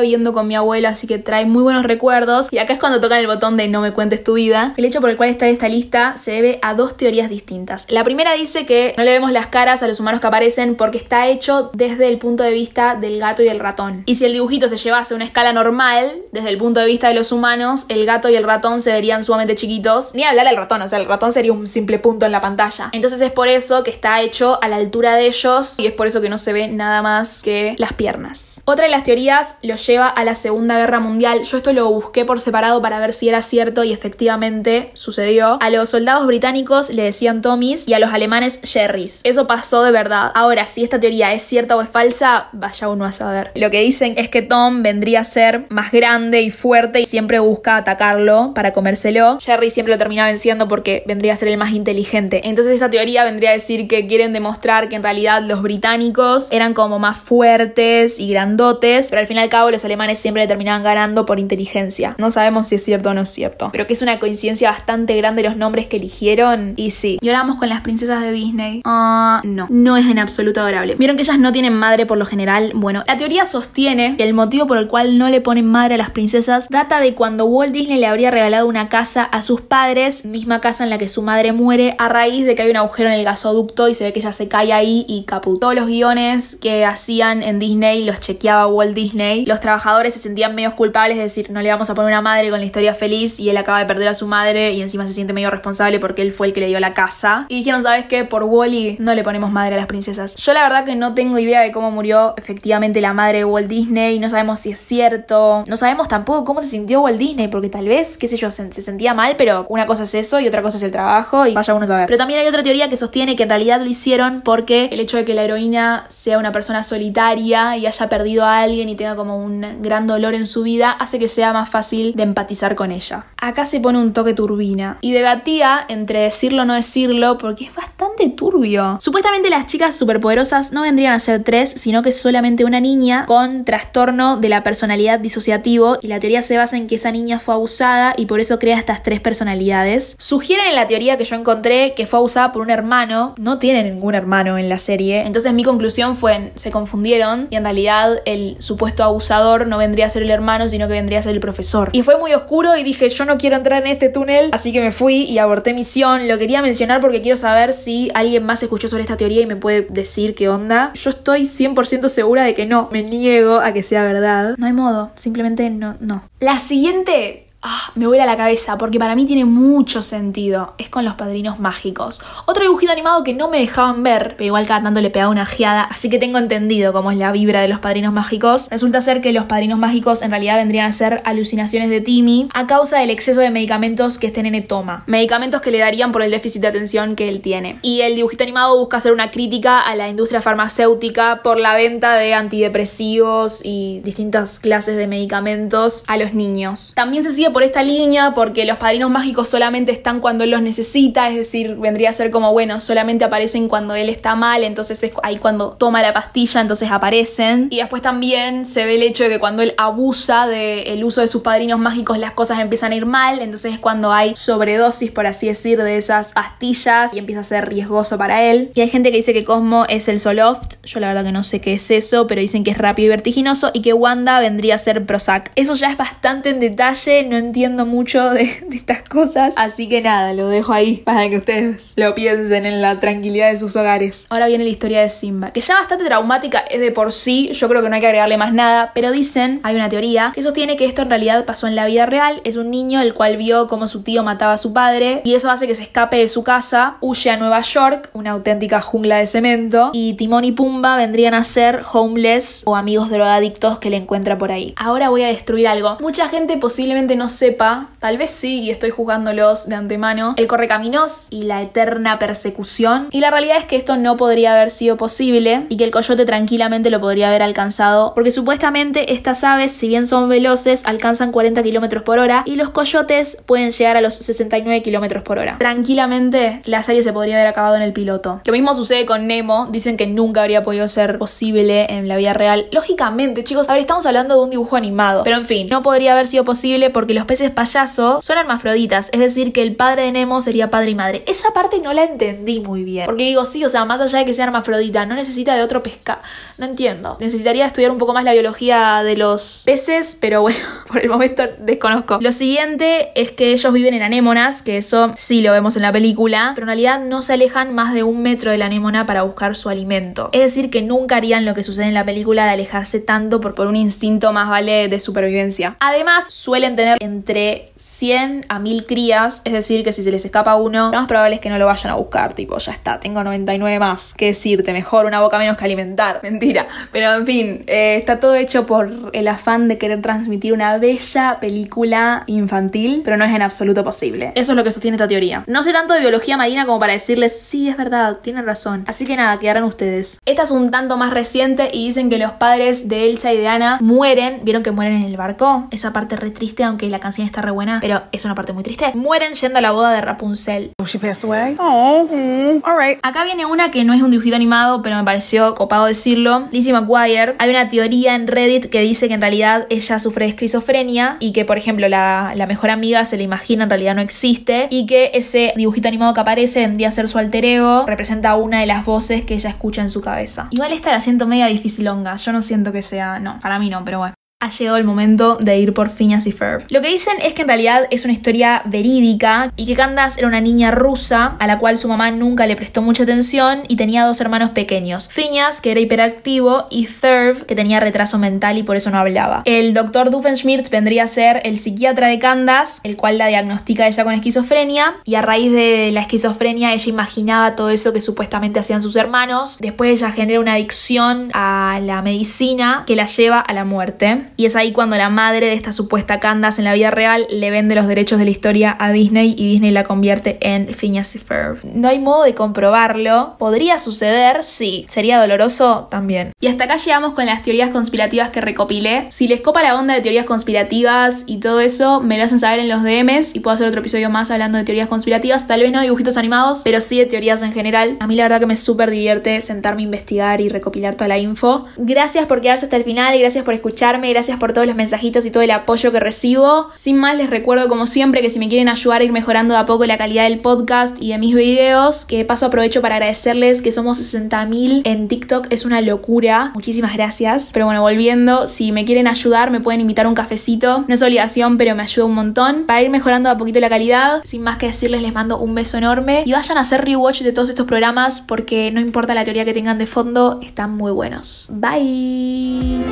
viendo 0.00 0.34
con 0.34 0.46
mi 0.46 0.54
abuela, 0.54 0.90
así 0.90 1.06
que 1.06 1.18
trae 1.18 1.46
muy 1.46 1.62
buenos 1.62 1.84
recuerdos. 1.84 2.48
Y 2.52 2.58
acá 2.58 2.74
es 2.74 2.78
cuando 2.78 3.00
tocan 3.00 3.20
el 3.20 3.26
botón 3.26 3.56
de 3.56 3.68
no 3.68 3.80
me 3.80 3.92
cuentes 3.92 4.22
tu 4.22 4.34
vida. 4.34 4.74
El 4.76 4.84
hecho 4.84 5.00
por 5.00 5.08
el 5.08 5.16
cual 5.16 5.30
está 5.30 5.48
esta 5.48 5.70
lista 5.70 6.18
se 6.18 6.32
debe 6.32 6.58
a 6.60 6.74
dos 6.74 6.98
teorías 6.98 7.30
distintas. 7.30 7.86
La 7.88 8.04
primera 8.04 8.34
dice 8.34 8.66
que 8.66 8.92
no 8.98 9.04
le 9.04 9.12
vemos 9.12 9.32
las 9.32 9.46
caras 9.46 9.82
a 9.82 9.88
los 9.88 9.98
humanos 9.98 10.20
que 10.20 10.26
aparecen 10.26 10.74
porque 10.76 10.98
está 10.98 11.26
hecho 11.28 11.70
desde 11.72 12.08
el 12.08 12.18
punto 12.18 12.42
de 12.42 12.52
vista 12.52 12.96
del 12.96 13.18
gato 13.18 13.42
y 13.42 13.46
del 13.46 13.60
ratón. 13.60 14.02
Y 14.04 14.16
si 14.16 14.26
el 14.26 14.34
dibujito 14.34 14.68
se 14.68 14.76
llevase 14.76 15.14
a 15.14 15.16
una 15.16 15.24
escala 15.24 15.54
normal, 15.54 16.16
desde 16.32 16.50
el 16.50 16.58
punto 16.58 16.80
de 16.80 16.86
vista 16.86 17.08
de 17.08 17.14
los 17.14 17.32
humanos, 17.32 17.45
el 17.46 18.06
gato 18.06 18.28
y 18.28 18.34
el 18.34 18.44
ratón 18.44 18.80
se 18.80 18.92
verían 18.92 19.24
sumamente 19.24 19.54
chiquitos. 19.54 20.14
Ni 20.14 20.24
hablar 20.24 20.46
al 20.48 20.56
ratón, 20.56 20.82
o 20.82 20.88
sea, 20.88 20.98
el 20.98 21.06
ratón 21.06 21.32
sería 21.32 21.52
un 21.52 21.68
simple 21.68 21.98
punto 21.98 22.26
en 22.26 22.32
la 22.32 22.40
pantalla. 22.40 22.90
Entonces 22.92 23.20
es 23.20 23.30
por 23.30 23.48
eso 23.48 23.84
que 23.84 23.90
está 23.90 24.20
hecho 24.20 24.58
a 24.62 24.68
la 24.68 24.76
altura 24.76 25.14
de 25.16 25.26
ellos 25.26 25.78
y 25.78 25.86
es 25.86 25.92
por 25.92 26.06
eso 26.06 26.20
que 26.20 26.28
no 26.28 26.38
se 26.38 26.52
ve 26.52 26.68
nada 26.68 27.02
más 27.02 27.42
que 27.42 27.74
las 27.78 27.92
piernas. 27.92 28.62
Otra 28.64 28.86
de 28.86 28.90
las 28.90 29.04
teorías 29.04 29.56
lo 29.62 29.76
lleva 29.76 30.08
a 30.08 30.24
la 30.24 30.34
Segunda 30.34 30.78
Guerra 30.78 31.00
Mundial. 31.00 31.42
Yo 31.44 31.56
esto 31.56 31.72
lo 31.72 31.90
busqué 31.90 32.24
por 32.24 32.40
separado 32.40 32.82
para 32.82 32.98
ver 32.98 33.12
si 33.12 33.28
era 33.28 33.42
cierto 33.42 33.84
y 33.84 33.92
efectivamente 33.92 34.90
sucedió. 34.94 35.58
A 35.60 35.70
los 35.70 35.88
soldados 35.88 36.26
británicos 36.26 36.90
le 36.90 37.02
decían 37.02 37.42
Tommys 37.42 37.88
y 37.88 37.94
a 37.94 37.98
los 37.98 38.12
alemanes 38.12 38.60
Jerrys. 38.62 39.20
Eso 39.24 39.46
pasó 39.46 39.82
de 39.82 39.92
verdad. 39.92 40.32
Ahora, 40.34 40.66
si 40.66 40.82
esta 40.82 40.98
teoría 40.98 41.32
es 41.32 41.42
cierta 41.42 41.76
o 41.76 41.80
es 41.80 41.88
falsa, 41.88 42.48
vaya 42.52 42.88
uno 42.88 43.04
a 43.04 43.12
saber. 43.12 43.52
Lo 43.54 43.70
que 43.70 43.80
dicen 43.80 44.14
es 44.16 44.28
que 44.28 44.42
Tom 44.42 44.82
vendría 44.82 45.20
a 45.20 45.24
ser 45.24 45.66
más 45.68 45.92
grande 45.92 46.40
y 46.42 46.50
fuerte 46.50 47.00
y 47.00 47.06
siempre 47.06 47.35
busca 47.38 47.76
atacarlo 47.76 48.52
para 48.54 48.72
comérselo. 48.72 49.38
Jerry 49.40 49.70
siempre 49.70 49.94
lo 49.94 49.98
termina 49.98 50.26
venciendo 50.26 50.68
porque 50.68 51.02
vendría 51.06 51.32
a 51.32 51.36
ser 51.36 51.48
el 51.48 51.56
más 51.56 51.72
inteligente. 51.72 52.40
Entonces 52.44 52.74
esta 52.74 52.90
teoría 52.90 53.24
vendría 53.24 53.50
a 53.50 53.52
decir 53.52 53.88
que 53.88 54.06
quieren 54.06 54.32
demostrar 54.32 54.88
que 54.88 54.96
en 54.96 55.02
realidad 55.02 55.42
los 55.42 55.62
británicos 55.62 56.50
eran 56.50 56.74
como 56.74 56.98
más 56.98 57.18
fuertes 57.18 58.18
y 58.18 58.28
grandotes, 58.28 59.08
pero 59.10 59.20
al 59.20 59.26
fin 59.26 59.36
y 59.36 59.40
al 59.40 59.48
cabo 59.48 59.70
los 59.70 59.84
alemanes 59.84 60.18
siempre 60.18 60.42
le 60.42 60.48
terminaban 60.48 60.82
ganando 60.82 61.26
por 61.26 61.38
inteligencia. 61.38 62.14
No 62.18 62.30
sabemos 62.30 62.68
si 62.68 62.76
es 62.76 62.84
cierto 62.84 63.10
o 63.10 63.14
no 63.14 63.22
es 63.22 63.30
cierto, 63.30 63.70
pero 63.72 63.86
que 63.86 63.92
es 63.92 64.02
una 64.02 64.18
coincidencia 64.18 64.70
bastante 64.70 65.16
grande 65.16 65.42
los 65.42 65.56
nombres 65.56 65.86
que 65.86 65.96
eligieron. 65.96 66.74
Y 66.76 66.90
sí, 66.90 67.18
lloramos 67.20 67.56
con 67.56 67.68
las 67.68 67.80
princesas 67.80 68.22
de 68.22 68.32
Disney. 68.32 68.82
Ah, 68.84 69.40
no, 69.44 69.66
no 69.70 69.96
es 69.96 70.06
en 70.06 70.18
absoluto 70.18 70.60
adorable. 70.60 70.94
Vieron 70.96 71.16
que 71.16 71.22
ellas 71.22 71.38
no 71.38 71.52
tienen 71.52 71.74
madre 71.74 72.06
por 72.06 72.18
lo 72.18 72.26
general. 72.26 72.72
Bueno, 72.74 73.04
la 73.06 73.18
teoría 73.18 73.46
sostiene 73.46 74.16
que 74.16 74.24
el 74.24 74.34
motivo 74.34 74.66
por 74.66 74.78
el 74.78 74.88
cual 74.88 75.18
no 75.18 75.28
le 75.28 75.40
ponen 75.40 75.66
madre 75.66 75.94
a 75.94 75.98
las 75.98 76.10
princesas 76.10 76.68
data 76.68 77.00
de 77.00 77.14
cuando 77.14 77.25
Walt 77.28 77.72
Disney 77.72 77.98
le 77.98 78.06
habría 78.06 78.30
regalado 78.30 78.66
una 78.66 78.88
casa 78.88 79.24
a 79.24 79.42
sus 79.42 79.60
padres, 79.60 80.24
misma 80.24 80.60
casa 80.60 80.84
en 80.84 80.90
la 80.90 80.98
que 80.98 81.08
su 81.08 81.22
madre 81.22 81.52
muere, 81.52 81.94
a 81.98 82.08
raíz 82.08 82.46
de 82.46 82.54
que 82.54 82.62
hay 82.62 82.70
un 82.70 82.76
agujero 82.76 83.08
en 83.08 83.16
el 83.16 83.24
gasoducto 83.24 83.88
y 83.88 83.94
se 83.94 84.04
ve 84.04 84.12
que 84.12 84.20
ella 84.20 84.32
se 84.32 84.48
cae 84.48 84.72
ahí 84.72 85.04
y 85.08 85.24
caput. 85.24 85.60
Todos 85.60 85.74
los 85.74 85.86
guiones 85.86 86.56
que 86.56 86.84
hacían 86.84 87.42
en 87.42 87.58
Disney 87.58 88.04
los 88.04 88.20
chequeaba 88.20 88.66
Walt 88.66 88.94
Disney. 88.94 89.44
Los 89.44 89.60
trabajadores 89.60 90.14
se 90.14 90.20
sentían 90.20 90.54
medio 90.54 90.76
culpables 90.76 91.16
de 91.16 91.24
decir, 91.24 91.50
no 91.50 91.60
le 91.60 91.70
vamos 91.70 91.90
a 91.90 91.94
poner 91.94 92.10
una 92.10 92.22
madre 92.22 92.50
con 92.50 92.60
la 92.60 92.66
historia 92.66 92.94
feliz 92.94 93.40
y 93.40 93.50
él 93.50 93.56
acaba 93.56 93.78
de 93.80 93.86
perder 93.86 94.08
a 94.08 94.14
su 94.14 94.26
madre 94.26 94.72
y 94.72 94.82
encima 94.82 95.06
se 95.06 95.12
siente 95.12 95.32
medio 95.32 95.50
responsable 95.50 95.98
porque 95.98 96.22
él 96.22 96.32
fue 96.32 96.46
el 96.46 96.52
que 96.52 96.60
le 96.60 96.68
dio 96.68 96.80
la 96.80 96.94
casa. 96.94 97.46
Y 97.48 97.58
dijeron, 97.58 97.82
¿sabes 97.82 98.06
qué? 98.06 98.24
Por 98.24 98.44
Wally 98.44 98.96
no 98.98 99.14
le 99.14 99.22
ponemos 99.22 99.50
madre 99.50 99.74
a 99.74 99.78
las 99.78 99.86
princesas. 99.86 100.36
Yo 100.36 100.52
la 100.52 100.62
verdad 100.62 100.84
que 100.84 100.94
no 100.94 101.14
tengo 101.14 101.38
idea 101.38 101.60
de 101.60 101.72
cómo 101.72 101.90
murió 101.90 102.34
efectivamente 102.36 103.00
la 103.00 103.12
madre 103.12 103.38
de 103.38 103.44
Walt 103.44 103.68
Disney, 103.68 104.18
no 104.18 104.28
sabemos 104.28 104.60
si 104.60 104.70
es 104.70 104.80
cierto, 104.80 105.64
no 105.66 105.76
sabemos 105.76 106.08
tampoco 106.08 106.44
cómo 106.44 106.62
se 106.62 106.68
sintió 106.68 107.00
Walt 107.00 107.15
Disney, 107.18 107.48
porque 107.48 107.68
tal 107.68 107.88
vez, 107.88 108.18
qué 108.18 108.28
sé 108.28 108.36
yo, 108.36 108.50
se, 108.50 108.72
se 108.72 108.82
sentía 108.82 109.14
mal, 109.14 109.36
pero 109.36 109.66
una 109.68 109.86
cosa 109.86 110.04
es 110.04 110.14
eso 110.14 110.40
y 110.40 110.46
otra 110.46 110.62
cosa 110.62 110.76
es 110.76 110.82
el 110.82 110.90
trabajo 110.90 111.46
y 111.46 111.54
vaya 111.54 111.74
uno 111.74 111.84
a 111.84 111.88
saber. 111.88 112.06
Pero 112.06 112.18
también 112.18 112.40
hay 112.40 112.46
otra 112.46 112.62
teoría 112.62 112.88
que 112.88 112.96
sostiene 112.96 113.36
que 113.36 113.44
en 113.44 113.48
realidad 113.48 113.80
lo 113.80 113.86
hicieron 113.86 114.42
porque 114.42 114.88
el 114.92 115.00
hecho 115.00 115.16
de 115.16 115.24
que 115.24 115.34
la 115.34 115.44
heroína 115.44 116.06
sea 116.08 116.38
una 116.38 116.52
persona 116.52 116.82
solitaria 116.82 117.76
y 117.76 117.86
haya 117.86 118.08
perdido 118.08 118.44
a 118.44 118.60
alguien 118.60 118.88
y 118.88 118.96
tenga 118.96 119.16
como 119.16 119.38
un 119.38 119.82
gran 119.82 120.06
dolor 120.06 120.34
en 120.34 120.46
su 120.46 120.62
vida 120.62 120.90
hace 120.90 121.18
que 121.18 121.28
sea 121.28 121.52
más 121.52 121.68
fácil 121.68 122.14
de 122.14 122.22
empatizar 122.22 122.74
con 122.74 122.90
ella. 122.90 123.26
Acá 123.36 123.66
se 123.66 123.80
pone 123.80 123.98
un 123.98 124.12
toque 124.12 124.34
turbina 124.34 124.98
y 125.00 125.12
debatía 125.12 125.84
entre 125.88 126.20
decirlo 126.20 126.62
o 126.62 126.64
no 126.64 126.74
decirlo 126.74 127.38
porque 127.38 127.64
es 127.64 127.74
bastante 127.74 128.28
turbio. 128.30 128.98
Supuestamente 129.00 129.50
las 129.50 129.66
chicas 129.66 129.96
superpoderosas 129.96 130.72
no 130.72 130.82
vendrían 130.82 131.12
a 131.12 131.20
ser 131.20 131.42
tres, 131.42 131.70
sino 131.70 132.02
que 132.02 132.12
solamente 132.12 132.64
una 132.64 132.80
niña 132.80 133.24
con 133.26 133.64
trastorno 133.64 134.36
de 134.36 134.48
la 134.48 134.62
personalidad 134.62 135.20
disociativo 135.20 135.98
y 136.00 136.08
la 136.08 136.20
teoría 136.20 136.42
se 136.42 136.56
basa 136.56 136.76
en 136.76 136.86
que 136.86 136.96
esa 136.96 137.05
niña 137.12 137.40
fue 137.40 137.54
abusada 137.54 138.14
y 138.16 138.26
por 138.26 138.40
eso 138.40 138.58
crea 138.58 138.78
estas 138.78 139.02
tres 139.02 139.20
personalidades. 139.20 140.16
Sugieren 140.18 140.66
en 140.66 140.74
la 140.74 140.86
teoría 140.86 141.16
que 141.16 141.24
yo 141.24 141.36
encontré 141.36 141.94
que 141.94 142.06
fue 142.06 142.18
abusada 142.18 142.52
por 142.52 142.62
un 142.62 142.70
hermano, 142.70 143.34
no 143.38 143.58
tiene 143.58 143.82
ningún 143.84 144.14
hermano 144.14 144.58
en 144.58 144.68
la 144.68 144.78
serie, 144.78 145.22
entonces 145.26 145.52
mi 145.52 145.64
conclusión 145.64 146.16
fue, 146.16 146.52
se 146.56 146.70
confundieron 146.70 147.48
y 147.50 147.56
en 147.56 147.64
realidad 147.64 148.20
el 148.24 148.56
supuesto 148.60 149.04
abusador 149.04 149.66
no 149.66 149.78
vendría 149.78 150.06
a 150.06 150.10
ser 150.10 150.22
el 150.22 150.30
hermano, 150.30 150.68
sino 150.68 150.86
que 150.86 150.94
vendría 150.94 151.20
a 151.20 151.22
ser 151.22 151.32
el 151.32 151.40
profesor. 151.40 151.90
Y 151.92 152.02
fue 152.02 152.18
muy 152.18 152.32
oscuro 152.32 152.76
y 152.76 152.82
dije, 152.82 153.08
yo 153.08 153.24
no 153.24 153.38
quiero 153.38 153.56
entrar 153.56 153.82
en 153.82 153.92
este 153.92 154.08
túnel, 154.08 154.50
así 154.52 154.72
que 154.72 154.80
me 154.80 154.90
fui 154.90 155.24
y 155.24 155.38
aborté 155.38 155.74
misión. 155.74 156.28
Lo 156.28 156.38
quería 156.38 156.62
mencionar 156.62 157.00
porque 157.00 157.20
quiero 157.20 157.36
saber 157.36 157.72
si 157.72 158.10
alguien 158.14 158.44
más 158.44 158.62
escuchó 158.62 158.88
sobre 158.88 159.02
esta 159.02 159.16
teoría 159.16 159.42
y 159.42 159.46
me 159.46 159.56
puede 159.56 159.82
decir 159.82 160.34
qué 160.34 160.48
onda. 160.48 160.92
Yo 160.94 161.10
estoy 161.10 161.42
100% 161.42 162.08
segura 162.08 162.44
de 162.44 162.54
que 162.54 162.66
no, 162.66 162.88
me 162.92 163.02
niego 163.02 163.60
a 163.60 163.72
que 163.72 163.82
sea 163.82 164.02
verdad. 164.04 164.54
No 164.58 164.66
hay 164.66 164.72
modo, 164.72 165.10
simplemente 165.14 165.70
no, 165.70 165.96
no. 166.00 166.24
La 166.40 166.58
siguiente 166.58 166.95
근데 166.96 167.45
Ah, 167.68 167.90
me 167.96 168.06
vuela 168.06 168.26
la 168.26 168.36
cabeza 168.36 168.78
porque 168.78 169.00
para 169.00 169.16
mí 169.16 169.26
tiene 169.26 169.44
mucho 169.44 170.00
sentido. 170.00 170.74
Es 170.78 170.88
con 170.88 171.04
los 171.04 171.14
padrinos 171.14 171.58
mágicos. 171.58 172.22
Otro 172.44 172.62
dibujito 172.62 172.92
animado 172.92 173.24
que 173.24 173.34
no 173.34 173.48
me 173.48 173.58
dejaban 173.58 174.04
ver, 174.04 174.36
pero 174.38 174.46
igual 174.46 174.68
cada 174.68 174.84
tanto 174.84 175.00
le 175.00 175.10
pegaba 175.10 175.32
una 175.32 175.46
geada, 175.46 175.82
así 175.82 176.08
que 176.08 176.20
tengo 176.20 176.38
entendido 176.38 176.92
cómo 176.92 177.10
es 177.10 177.16
la 177.16 177.32
vibra 177.32 177.60
de 177.60 177.66
los 177.66 177.80
padrinos 177.80 178.12
mágicos. 178.12 178.68
Resulta 178.70 179.00
ser 179.00 179.20
que 179.20 179.32
los 179.32 179.46
padrinos 179.46 179.80
mágicos 179.80 180.22
en 180.22 180.30
realidad 180.30 180.58
vendrían 180.58 180.86
a 180.86 180.92
ser 180.92 181.22
alucinaciones 181.24 181.90
de 181.90 182.00
Timmy 182.00 182.48
a 182.54 182.68
causa 182.68 183.00
del 183.00 183.10
exceso 183.10 183.40
de 183.40 183.50
medicamentos 183.50 184.20
que 184.20 184.28
este 184.28 184.44
nene 184.44 184.60
toma. 184.60 185.02
Medicamentos 185.08 185.60
que 185.60 185.72
le 185.72 185.78
darían 185.78 186.12
por 186.12 186.22
el 186.22 186.30
déficit 186.30 186.62
de 186.62 186.68
atención 186.68 187.16
que 187.16 187.28
él 187.28 187.40
tiene. 187.40 187.80
Y 187.82 188.02
el 188.02 188.14
dibujito 188.14 188.44
animado 188.44 188.78
busca 188.78 188.98
hacer 188.98 189.12
una 189.12 189.32
crítica 189.32 189.80
a 189.80 189.96
la 189.96 190.08
industria 190.08 190.40
farmacéutica 190.40 191.40
por 191.42 191.58
la 191.58 191.74
venta 191.74 192.14
de 192.14 192.32
antidepresivos 192.32 193.60
y 193.64 194.02
distintas 194.04 194.60
clases 194.60 194.96
de 194.96 195.08
medicamentos 195.08 196.04
a 196.06 196.16
los 196.16 196.32
niños. 196.32 196.92
También 196.94 197.24
se 197.24 197.32
sigue 197.32 197.50
por 197.56 197.62
esta 197.62 197.82
línea 197.82 198.32
porque 198.34 198.66
los 198.66 198.76
padrinos 198.76 199.10
mágicos 199.10 199.48
solamente 199.48 199.90
están 199.90 200.20
cuando 200.20 200.44
él 200.44 200.50
los 200.50 200.60
necesita, 200.60 201.30
es 201.30 201.36
decir, 201.36 201.76
vendría 201.76 202.10
a 202.10 202.12
ser 202.12 202.30
como, 202.30 202.52
bueno, 202.52 202.80
solamente 202.80 203.24
aparecen 203.24 203.66
cuando 203.66 203.94
él 203.94 204.10
está 204.10 204.34
mal, 204.34 204.62
entonces 204.62 205.02
es 205.02 205.12
ahí 205.22 205.38
cuando 205.38 205.70
toma 205.70 206.02
la 206.02 206.12
pastilla, 206.12 206.60
entonces 206.60 206.90
aparecen. 206.90 207.68
Y 207.70 207.78
después 207.78 208.02
también 208.02 208.66
se 208.66 208.84
ve 208.84 208.96
el 208.96 209.02
hecho 209.02 209.24
de 209.24 209.30
que 209.30 209.38
cuando 209.38 209.62
él 209.62 209.72
abusa 209.78 210.46
del 210.46 211.02
uso 211.02 211.22
de 211.22 211.28
sus 211.28 211.40
padrinos 211.40 211.78
mágicos 211.78 212.18
las 212.18 212.32
cosas 212.32 212.58
empiezan 212.58 212.92
a 212.92 212.96
ir 212.96 213.06
mal, 213.06 213.40
entonces 213.40 213.72
es 213.72 213.78
cuando 213.78 214.12
hay 214.12 214.36
sobredosis, 214.36 215.10
por 215.10 215.26
así 215.26 215.46
decir, 215.46 215.82
de 215.82 215.96
esas 215.96 216.34
pastillas 216.34 217.14
y 217.14 217.18
empieza 217.18 217.40
a 217.40 217.44
ser 217.44 217.70
riesgoso 217.70 218.18
para 218.18 218.42
él. 218.42 218.70
Y 218.74 218.82
hay 218.82 218.90
gente 218.90 219.10
que 219.10 219.16
dice 219.16 219.32
que 219.32 219.44
Cosmo 219.44 219.86
es 219.88 220.08
el 220.08 220.20
Soloft, 220.20 220.74
yo 220.84 221.00
la 221.00 221.08
verdad 221.08 221.24
que 221.24 221.32
no 221.32 221.42
sé 221.42 221.62
qué 221.62 221.72
es 221.72 221.90
eso, 221.90 222.26
pero 222.26 222.42
dicen 222.42 222.64
que 222.64 222.72
es 222.72 222.76
rápido 222.76 223.06
y 223.06 223.08
vertiginoso 223.08 223.70
y 223.72 223.80
que 223.80 223.94
Wanda 223.94 224.40
vendría 224.40 224.74
a 224.74 224.78
ser 224.78 225.06
Prozac. 225.06 225.52
Eso 225.54 225.72
ya 225.72 225.90
es 225.90 225.96
bastante 225.96 226.50
en 226.50 226.60
detalle, 226.60 227.22
no 227.22 227.35
entiendo 227.36 227.86
mucho 227.86 228.30
de, 228.30 228.44
de, 228.68 228.76
estas 228.76 229.02
cosas. 229.02 229.54
Así 229.56 229.88
que 229.88 230.00
nada, 230.00 230.32
lo 230.32 230.48
dejo 230.48 230.72
ahí 230.72 230.96
para 230.98 231.28
que 231.28 231.38
ustedes 231.38 231.92
lo 231.96 232.14
piensen 232.14 232.66
en 232.66 232.82
la 232.82 233.00
tranquilidad 233.00 233.50
de 233.50 233.58
sus 233.58 233.76
hogares. 233.76 234.26
Ahora 234.28 234.46
viene 234.46 234.64
la 234.64 234.70
historia 234.70 235.00
de 235.00 235.10
Simba, 235.10 235.50
que 235.50 235.60
ya 235.60 235.74
bastante 235.74 236.04
traumática 236.04 236.58
es 236.58 236.80
de 236.80 236.92
por 236.92 237.12
sí. 237.12 237.50
Yo 237.52 237.68
creo 237.68 237.82
que 237.82 237.88
no 237.88 237.94
hay 237.94 238.00
que 238.00 238.06
agregarle 238.06 238.36
más 238.36 238.52
nada. 238.52 238.92
Pero 238.94 239.10
dicen, 239.12 239.60
hay 239.62 239.74
una 239.74 239.88
teoría 239.88 240.32
que 240.34 240.42
sostiene 240.42 240.76
que 240.76 240.84
esto 240.84 241.02
en 241.02 241.10
realidad 241.10 241.44
pasó 241.44 241.66
en 241.66 241.76
la 241.76 241.86
vida 241.86 242.06
real. 242.06 242.40
Es 242.44 242.56
un 242.56 242.70
niño 242.70 243.00
el 243.00 243.14
cual 243.14 243.36
vio 243.36 243.66
cómo 243.66 243.86
su 243.88 244.02
tío 244.02 244.22
mataba 244.22 244.54
a 244.54 244.58
su 244.58 244.72
padre. 244.72 245.22
Y 245.24 245.34
eso 245.34 245.50
hace 245.50 245.66
que 245.66 245.74
se 245.74 245.82
escape 245.82 246.16
de 246.16 246.28
su 246.28 246.44
casa, 246.44 246.96
huye 247.00 247.30
a 247.30 247.36
Nueva 247.36 247.60
York, 247.62 248.10
una 248.12 248.32
auténtica 248.32 248.80
jungla 248.80 249.18
de 249.18 249.26
cemento. 249.26 249.90
Y 249.92 250.14
Timón 250.14 250.44
y 250.44 250.52
Pumba 250.52 250.96
vendrían 250.96 251.34
a 251.34 251.44
ser 251.44 251.82
homeless 251.92 252.62
o 252.64 252.76
amigos 252.76 253.10
drogadictos 253.10 253.78
que 253.78 253.90
le 253.90 253.96
encuentra 253.96 254.38
por 254.38 254.52
ahí. 254.52 254.74
Ahora 254.76 255.08
voy 255.08 255.22
a 255.22 255.28
destruir 255.28 255.68
algo. 255.68 255.98
Mucha 256.00 256.28
gente 256.28 256.56
posiblemente 256.56 257.16
no 257.16 257.25
no 257.26 257.30
sepa, 257.30 257.88
tal 257.98 258.18
vez 258.18 258.30
sí, 258.30 258.60
y 258.60 258.70
estoy 258.70 258.90
juzgándolos 258.90 259.68
de 259.68 259.74
antemano, 259.74 260.34
el 260.36 260.46
correcaminos 260.46 261.26
y 261.30 261.42
la 261.42 261.60
eterna 261.60 262.20
persecución. 262.20 263.08
Y 263.10 263.18
la 263.18 263.32
realidad 263.32 263.56
es 263.58 263.64
que 263.64 263.74
esto 263.74 263.96
no 263.96 264.16
podría 264.16 264.52
haber 264.52 264.70
sido 264.70 264.96
posible 264.96 265.66
y 265.68 265.76
que 265.76 265.82
el 265.82 265.90
coyote 265.90 266.24
tranquilamente 266.24 266.88
lo 266.88 267.00
podría 267.00 267.26
haber 267.26 267.42
alcanzado, 267.42 268.14
porque 268.14 268.30
supuestamente 268.30 269.12
estas 269.12 269.42
aves, 269.42 269.72
si 269.72 269.88
bien 269.88 270.06
son 270.06 270.28
veloces, 270.28 270.84
alcanzan 270.86 271.32
40 271.32 271.64
km 271.64 272.04
por 272.04 272.20
hora 272.20 272.44
y 272.46 272.54
los 272.54 272.70
coyotes 272.70 273.38
pueden 273.44 273.72
llegar 273.72 273.96
a 273.96 274.00
los 274.00 274.14
69 274.14 274.82
km 274.84 275.24
por 275.24 275.40
hora. 275.40 275.56
Tranquilamente, 275.58 276.62
la 276.64 276.84
serie 276.84 277.02
se 277.02 277.12
podría 277.12 277.34
haber 277.34 277.48
acabado 277.48 277.74
en 277.74 277.82
el 277.82 277.92
piloto. 277.92 278.40
Lo 278.44 278.52
mismo 278.52 278.72
sucede 278.72 279.04
con 279.04 279.26
Nemo, 279.26 279.66
dicen 279.72 279.96
que 279.96 280.06
nunca 280.06 280.42
habría 280.42 280.62
podido 280.62 280.86
ser 280.86 281.18
posible 281.18 281.92
en 281.92 282.06
la 282.06 282.16
vida 282.16 282.34
real. 282.34 282.68
Lógicamente, 282.70 283.42
chicos, 283.42 283.68
a 283.68 283.72
ver, 283.72 283.80
estamos 283.80 284.06
hablando 284.06 284.36
de 284.36 284.42
un 284.42 284.50
dibujo 284.50 284.76
animado, 284.76 285.24
pero 285.24 285.38
en 285.38 285.44
fin, 285.44 285.66
no 285.68 285.82
podría 285.82 286.12
haber 286.12 286.28
sido 286.28 286.44
posible 286.44 286.90
porque 286.90 287.15
los 287.16 287.24
peces 287.24 287.50
payaso 287.50 288.20
son 288.22 288.36
hermafroditas, 288.36 289.08
es 289.10 289.20
decir, 289.20 289.54
que 289.54 289.62
el 289.62 289.74
padre 289.74 290.02
de 290.02 290.12
Nemo 290.12 290.42
sería 290.42 290.68
padre 290.68 290.90
y 290.90 290.94
madre. 290.94 291.24
Esa 291.26 291.50
parte 291.54 291.80
no 291.80 291.94
la 291.94 292.04
entendí 292.04 292.60
muy 292.60 292.84
bien, 292.84 293.06
porque 293.06 293.24
digo, 293.24 293.46
sí, 293.46 293.64
o 293.64 293.70
sea, 293.70 293.86
más 293.86 294.02
allá 294.02 294.18
de 294.18 294.26
que 294.26 294.34
sea 294.34 294.44
hermafrodita, 294.44 295.06
no 295.06 295.14
necesita 295.14 295.54
de 295.54 295.62
otro 295.62 295.82
pesca. 295.82 296.20
No 296.58 296.66
entiendo. 296.66 297.16
Necesitaría 297.18 297.64
estudiar 297.64 297.90
un 297.90 297.96
poco 297.96 298.12
más 298.12 298.22
la 298.22 298.34
biología 298.34 299.02
de 299.02 299.16
los 299.16 299.62
peces, 299.64 300.18
pero 300.20 300.42
bueno, 300.42 300.58
por 300.88 301.00
el 301.00 301.08
momento 301.08 301.42
desconozco. 301.58 302.18
Lo 302.20 302.32
siguiente 302.32 303.12
es 303.14 303.30
que 303.30 303.52
ellos 303.52 303.72
viven 303.72 303.94
en 303.94 304.02
anémonas, 304.02 304.60
que 304.60 304.76
eso 304.76 305.12
sí 305.16 305.40
lo 305.40 305.52
vemos 305.52 305.74
en 305.76 305.82
la 305.82 305.92
película, 305.92 306.52
pero 306.54 306.64
en 306.64 306.68
realidad 306.68 307.00
no 307.00 307.22
se 307.22 307.32
alejan 307.32 307.74
más 307.74 307.94
de 307.94 308.02
un 308.02 308.22
metro 308.22 308.50
de 308.50 308.58
la 308.58 308.66
anémona 308.66 309.06
para 309.06 309.22
buscar 309.22 309.56
su 309.56 309.70
alimento. 309.70 310.28
Es 310.32 310.42
decir, 310.42 310.68
que 310.68 310.82
nunca 310.82 311.16
harían 311.16 311.46
lo 311.46 311.54
que 311.54 311.62
sucede 311.62 311.86
en 311.86 311.94
la 311.94 312.04
película 312.04 312.44
de 312.44 312.50
alejarse 312.50 313.00
tanto 313.00 313.40
por, 313.40 313.54
por 313.54 313.68
un 313.68 313.76
instinto 313.76 314.34
más 314.34 314.50
vale 314.50 314.88
de 314.88 315.00
supervivencia. 315.00 315.78
Además, 315.80 316.26
suelen 316.28 316.76
tener 316.76 316.98
entre 317.06 317.66
100 317.76 318.46
a 318.48 318.58
1000 318.58 318.86
crías, 318.86 319.42
es 319.44 319.52
decir, 319.52 319.82
que 319.84 319.92
si 319.92 320.02
se 320.02 320.10
les 320.10 320.24
escapa 320.24 320.56
uno, 320.56 320.90
lo 320.90 320.98
más 320.98 321.06
probable 321.06 321.36
es 321.36 321.40
que 321.40 321.48
no 321.48 321.58
lo 321.58 321.66
vayan 321.66 321.92
a 321.92 321.96
buscar, 321.96 322.34
tipo, 322.34 322.58
ya 322.58 322.72
está, 322.72 323.00
tengo 323.00 323.24
99 323.24 323.78
más, 323.78 324.14
¿qué 324.14 324.26
decirte? 324.26 324.72
Mejor 324.72 325.06
una 325.06 325.20
boca 325.20 325.38
menos 325.38 325.56
que 325.56 325.64
alimentar. 325.64 326.20
Mentira. 326.22 326.66
Pero 326.92 327.14
en 327.14 327.26
fin, 327.26 327.64
eh, 327.66 327.96
está 327.96 328.20
todo 328.20 328.34
hecho 328.34 328.66
por 328.66 329.10
el 329.12 329.28
afán 329.28 329.68
de 329.68 329.78
querer 329.78 330.02
transmitir 330.02 330.52
una 330.52 330.76
bella 330.78 331.38
película 331.40 332.24
infantil, 332.26 333.02
pero 333.04 333.16
no 333.16 333.24
es 333.24 333.34
en 333.34 333.42
absoluto 333.42 333.84
posible. 333.84 334.32
Eso 334.34 334.52
es 334.52 334.56
lo 334.56 334.64
que 334.64 334.70
sostiene 334.70 334.96
esta 334.96 335.08
teoría. 335.08 335.44
No 335.46 335.62
sé 335.62 335.72
tanto 335.72 335.94
de 335.94 336.00
biología 336.00 336.36
marina 336.36 336.66
como 336.66 336.78
para 336.78 336.92
decirles, 336.92 337.38
sí, 337.38 337.68
es 337.68 337.76
verdad, 337.76 338.18
tienen 338.22 338.44
razón. 338.44 338.84
Así 338.86 339.06
que 339.06 339.16
nada, 339.16 339.38
quedarán 339.38 339.64
ustedes. 339.64 340.20
Esta 340.24 340.42
es 340.42 340.50
un 340.50 340.70
tanto 340.70 340.96
más 340.96 341.12
reciente 341.12 341.70
y 341.72 341.86
dicen 341.86 342.10
que 342.10 342.18
los 342.18 342.32
padres 342.32 342.88
de 342.88 343.06
Elsa 343.06 343.32
y 343.32 343.38
de 343.38 343.48
Anna 343.48 343.78
mueren. 343.80 344.40
¿Vieron 344.42 344.62
que 344.62 344.70
mueren 344.70 344.94
en 344.94 345.04
el 345.04 345.16
barco? 345.16 345.68
Esa 345.70 345.92
parte 345.92 346.16
re 346.16 346.30
triste, 346.30 346.64
aunque 346.64 346.88
la 346.88 346.95
canción 347.00 347.26
está 347.26 347.42
re 347.42 347.50
buena, 347.50 347.78
pero 347.80 348.02
es 348.12 348.24
una 348.24 348.34
parte 348.34 348.52
muy 348.52 348.62
triste. 348.62 348.92
Mueren 348.94 349.34
yendo 349.34 349.58
a 349.58 349.62
la 349.62 349.72
boda 349.72 349.92
de 349.92 350.00
Rapunzel. 350.00 350.72
Oh, 350.80 350.86
she 350.86 350.98
passed 350.98 351.24
away? 351.24 351.56
Oh, 351.58 352.04
mm, 352.04 352.62
all 352.64 352.78
right. 352.78 352.98
Acá 353.02 353.24
viene 353.24 353.46
una 353.46 353.70
que 353.70 353.84
no 353.84 353.92
es 353.92 354.02
un 354.02 354.10
dibujito 354.10 354.36
animado, 354.36 354.82
pero 354.82 354.96
me 354.96 355.04
pareció 355.04 355.54
copado 355.54 355.86
decirlo. 355.86 356.48
Lizzie 356.50 356.72
McGuire. 356.72 357.34
Hay 357.38 357.50
una 357.50 357.68
teoría 357.68 358.14
en 358.14 358.26
Reddit 358.26 358.66
que 358.66 358.80
dice 358.80 359.08
que 359.08 359.14
en 359.14 359.20
realidad 359.20 359.66
ella 359.70 359.98
sufre 359.98 360.26
de 360.26 360.30
esquizofrenia 360.30 361.16
y 361.20 361.32
que, 361.32 361.44
por 361.44 361.58
ejemplo, 361.58 361.88
la, 361.88 362.32
la 362.34 362.46
mejor 362.46 362.70
amiga 362.70 363.04
se 363.04 363.16
la 363.16 363.22
imagina, 363.22 363.64
en 363.64 363.70
realidad 363.70 363.94
no 363.94 364.02
existe. 364.02 364.68
Y 364.70 364.86
que 364.86 365.10
ese 365.14 365.52
dibujito 365.56 365.88
animado 365.88 366.14
que 366.14 366.20
aparece 366.20 366.60
vendría 366.60 366.88
a 366.88 366.92
ser 366.92 367.08
su 367.08 367.18
alter 367.18 367.44
ego, 367.44 367.84
representa 367.86 368.36
una 368.36 368.60
de 368.60 368.66
las 368.66 368.84
voces 368.84 369.24
que 369.24 369.34
ella 369.34 369.50
escucha 369.50 369.82
en 369.82 369.90
su 369.90 370.00
cabeza. 370.00 370.48
Igual 370.50 370.72
esta 370.72 370.92
la 370.92 371.00
siento 371.00 371.26
media 371.26 371.46
dificilonga. 371.46 372.16
Yo 372.16 372.32
no 372.32 372.42
siento 372.42 372.72
que 372.72 372.82
sea. 372.82 373.18
No, 373.18 373.38
para 373.40 373.58
mí 373.58 373.70
no, 373.70 373.84
pero 373.84 373.98
bueno 373.98 374.14
ha 374.38 374.50
llegado 374.50 374.76
el 374.76 374.84
momento 374.84 375.38
de 375.40 375.58
ir 375.58 375.72
por 375.72 375.88
Phineas 375.88 376.26
y 376.26 376.32
Ferb. 376.32 376.64
Lo 376.68 376.82
que 376.82 376.88
dicen 376.88 377.14
es 377.22 377.32
que 377.32 377.40
en 377.40 377.48
realidad 377.48 377.86
es 377.90 378.04
una 378.04 378.12
historia 378.12 378.60
verídica 378.66 379.50
y 379.56 379.64
que 379.64 379.72
Candace 379.74 380.18
era 380.18 380.28
una 380.28 380.42
niña 380.42 380.70
rusa 380.70 381.36
a 381.38 381.46
la 381.46 381.58
cual 381.58 381.78
su 381.78 381.88
mamá 381.88 382.10
nunca 382.10 382.46
le 382.46 382.54
prestó 382.54 382.82
mucha 382.82 383.04
atención 383.04 383.62
y 383.68 383.76
tenía 383.76 384.04
dos 384.04 384.20
hermanos 384.20 384.50
pequeños, 384.50 385.08
Phineas 385.08 385.62
que 385.62 385.70
era 385.70 385.80
hiperactivo 385.80 386.66
y 386.70 386.84
Ferb 386.84 387.46
que 387.46 387.54
tenía 387.54 387.80
retraso 387.80 388.18
mental 388.18 388.58
y 388.58 388.62
por 388.62 388.76
eso 388.76 388.90
no 388.90 388.98
hablaba. 388.98 389.40
El 389.46 389.72
doctor 389.72 390.10
Doofenshmirtz 390.10 390.68
vendría 390.68 391.04
a 391.04 391.08
ser 391.08 391.40
el 391.44 391.56
psiquiatra 391.56 392.08
de 392.08 392.18
Candace, 392.18 392.80
el 392.84 392.98
cual 392.98 393.16
la 393.16 393.28
diagnostica 393.28 393.88
ella 393.88 394.04
con 394.04 394.12
esquizofrenia 394.12 394.96
y 395.04 395.14
a 395.14 395.22
raíz 395.22 395.50
de 395.50 395.92
la 395.92 396.00
esquizofrenia 396.02 396.74
ella 396.74 396.90
imaginaba 396.90 397.56
todo 397.56 397.70
eso 397.70 397.94
que 397.94 398.02
supuestamente 398.02 398.60
hacían 398.60 398.82
sus 398.82 398.96
hermanos. 398.96 399.56
Después 399.60 399.98
ella 399.98 400.12
genera 400.12 400.40
una 400.40 400.54
adicción 400.54 401.30
a 401.32 401.80
la 401.82 402.02
medicina 402.02 402.84
que 402.86 402.96
la 402.96 403.06
lleva 403.06 403.40
a 403.40 403.54
la 403.54 403.64
muerte. 403.64 404.26
Y 404.36 404.46
es 404.46 404.56
ahí 404.56 404.72
cuando 404.72 404.96
la 404.96 405.08
madre 405.08 405.46
de 405.46 405.54
esta 405.54 405.72
supuesta 405.72 406.20
Candace 406.20 406.60
en 406.60 406.66
la 406.66 406.74
vida 406.74 406.90
real 406.90 407.26
le 407.30 407.50
vende 407.50 407.74
los 407.74 407.86
derechos 407.86 408.18
de 408.18 408.24
la 408.26 408.30
historia 408.30 408.76
a 408.78 408.92
Disney 408.92 409.34
y 409.36 409.48
Disney 409.48 409.70
la 409.70 409.84
convierte 409.84 410.38
en 410.40 410.74
Phineas 410.74 411.14
y 411.14 411.18
Ferb. 411.18 411.58
No 411.64 411.88
hay 411.88 411.98
modo 411.98 412.24
de 412.24 412.34
comprobarlo. 412.34 413.36
¿Podría 413.38 413.78
suceder? 413.78 414.44
Sí. 414.44 414.86
¿Sería 414.88 415.20
doloroso? 415.20 415.88
También. 415.90 416.32
Y 416.40 416.48
hasta 416.48 416.64
acá 416.64 416.76
llegamos 416.76 417.12
con 417.12 417.26
las 417.26 417.42
teorías 417.42 417.70
conspirativas 417.70 418.30
que 418.30 418.40
recopilé. 418.40 419.06
Si 419.10 419.26
les 419.26 419.40
copa 419.40 419.62
la 419.62 419.78
onda 419.78 419.94
de 419.94 420.00
teorías 420.00 420.26
conspirativas 420.26 421.24
y 421.26 421.38
todo 421.38 421.60
eso, 421.60 422.00
me 422.00 422.18
lo 422.18 422.24
hacen 422.24 422.40
saber 422.40 422.60
en 422.60 422.68
los 422.68 422.82
DMs 422.82 423.34
y 423.34 423.40
puedo 423.40 423.54
hacer 423.54 423.66
otro 423.66 423.80
episodio 423.80 424.10
más 424.10 424.30
hablando 424.30 424.58
de 424.58 424.64
teorías 424.64 424.88
conspirativas. 424.88 425.46
Tal 425.46 425.60
vez 425.60 425.72
no 425.72 425.78
de 425.78 425.84
dibujitos 425.84 426.16
animados, 426.16 426.60
pero 426.64 426.80
sí 426.80 426.98
de 426.98 427.06
teorías 427.06 427.42
en 427.42 427.52
general. 427.52 427.96
A 428.00 428.06
mí 428.06 428.14
la 428.14 428.24
verdad 428.24 428.40
que 428.40 428.46
me 428.46 428.56
súper 428.56 428.90
divierte 428.90 429.40
sentarme 429.40 429.82
a 429.82 429.84
investigar 429.84 430.40
y 430.40 430.48
recopilar 430.48 430.94
toda 430.94 431.08
la 431.08 431.18
info. 431.18 431.64
Gracias 431.76 432.26
por 432.26 432.40
quedarse 432.40 432.66
hasta 432.66 432.76
el 432.76 432.84
final, 432.84 433.18
gracias 433.18 433.44
por 433.44 433.54
escucharme, 433.54 434.10
gracias 434.10 434.25
por 434.34 434.52
todos 434.52 434.66
los 434.66 434.76
mensajitos 434.76 435.24
y 435.24 435.30
todo 435.30 435.42
el 435.42 435.50
apoyo 435.52 435.92
que 435.92 436.00
recibo. 436.00 436.70
Sin 436.74 436.96
más, 436.96 437.16
les 437.16 437.30
recuerdo 437.30 437.68
como 437.68 437.86
siempre 437.86 438.20
que 438.20 438.30
si 438.30 438.38
me 438.38 438.48
quieren 438.48 438.68
ayudar 438.68 439.00
a 439.00 439.04
ir 439.04 439.12
mejorando 439.12 439.54
de 439.54 439.60
a 439.60 439.66
poco 439.66 439.86
la 439.86 439.96
calidad 439.96 440.24
del 440.24 440.40
podcast 440.40 441.00
y 441.00 441.10
de 441.10 441.18
mis 441.18 441.34
videos, 441.34 442.04
que 442.04 442.24
paso 442.24 442.46
aprovecho 442.46 442.82
para 442.82 442.96
agradecerles 442.96 443.62
que 443.62 443.70
somos 443.70 444.00
60.000 444.00 444.82
en 444.84 445.08
TikTok, 445.08 445.46
es 445.50 445.64
una 445.64 445.80
locura. 445.80 446.50
Muchísimas 446.54 446.92
gracias. 446.94 447.50
Pero 447.52 447.66
bueno, 447.66 447.80
volviendo, 447.82 448.48
si 448.48 448.72
me 448.72 448.84
quieren 448.84 449.06
ayudar, 449.06 449.50
me 449.50 449.60
pueden 449.60 449.80
invitar 449.80 450.06
un 450.06 450.14
cafecito. 450.14 450.84
No 450.88 450.94
es 450.94 451.02
obligación, 451.02 451.56
pero 451.56 451.74
me 451.76 451.82
ayuda 451.82 452.06
un 452.06 452.14
montón. 452.14 452.64
Para 452.66 452.82
ir 452.82 452.90
mejorando 452.90 453.28
de 453.28 453.34
a 453.34 453.38
poquito 453.38 453.60
la 453.60 453.68
calidad, 453.68 454.22
sin 454.24 454.42
más 454.42 454.56
que 454.56 454.66
decirles, 454.66 455.02
les 455.02 455.14
mando 455.14 455.38
un 455.38 455.54
beso 455.54 455.78
enorme 455.78 456.24
y 456.26 456.32
vayan 456.32 456.58
a 456.58 456.62
hacer 456.62 456.84
rewatch 456.84 457.22
de 457.22 457.32
todos 457.32 457.48
estos 457.48 457.66
programas 457.66 458.20
porque 458.20 458.70
no 458.72 458.80
importa 458.80 459.14
la 459.14 459.24
teoría 459.24 459.44
que 459.44 459.54
tengan 459.54 459.78
de 459.78 459.86
fondo, 459.86 460.40
están 460.42 460.76
muy 460.76 460.92
buenos. 460.92 461.48
Bye. 461.52 462.84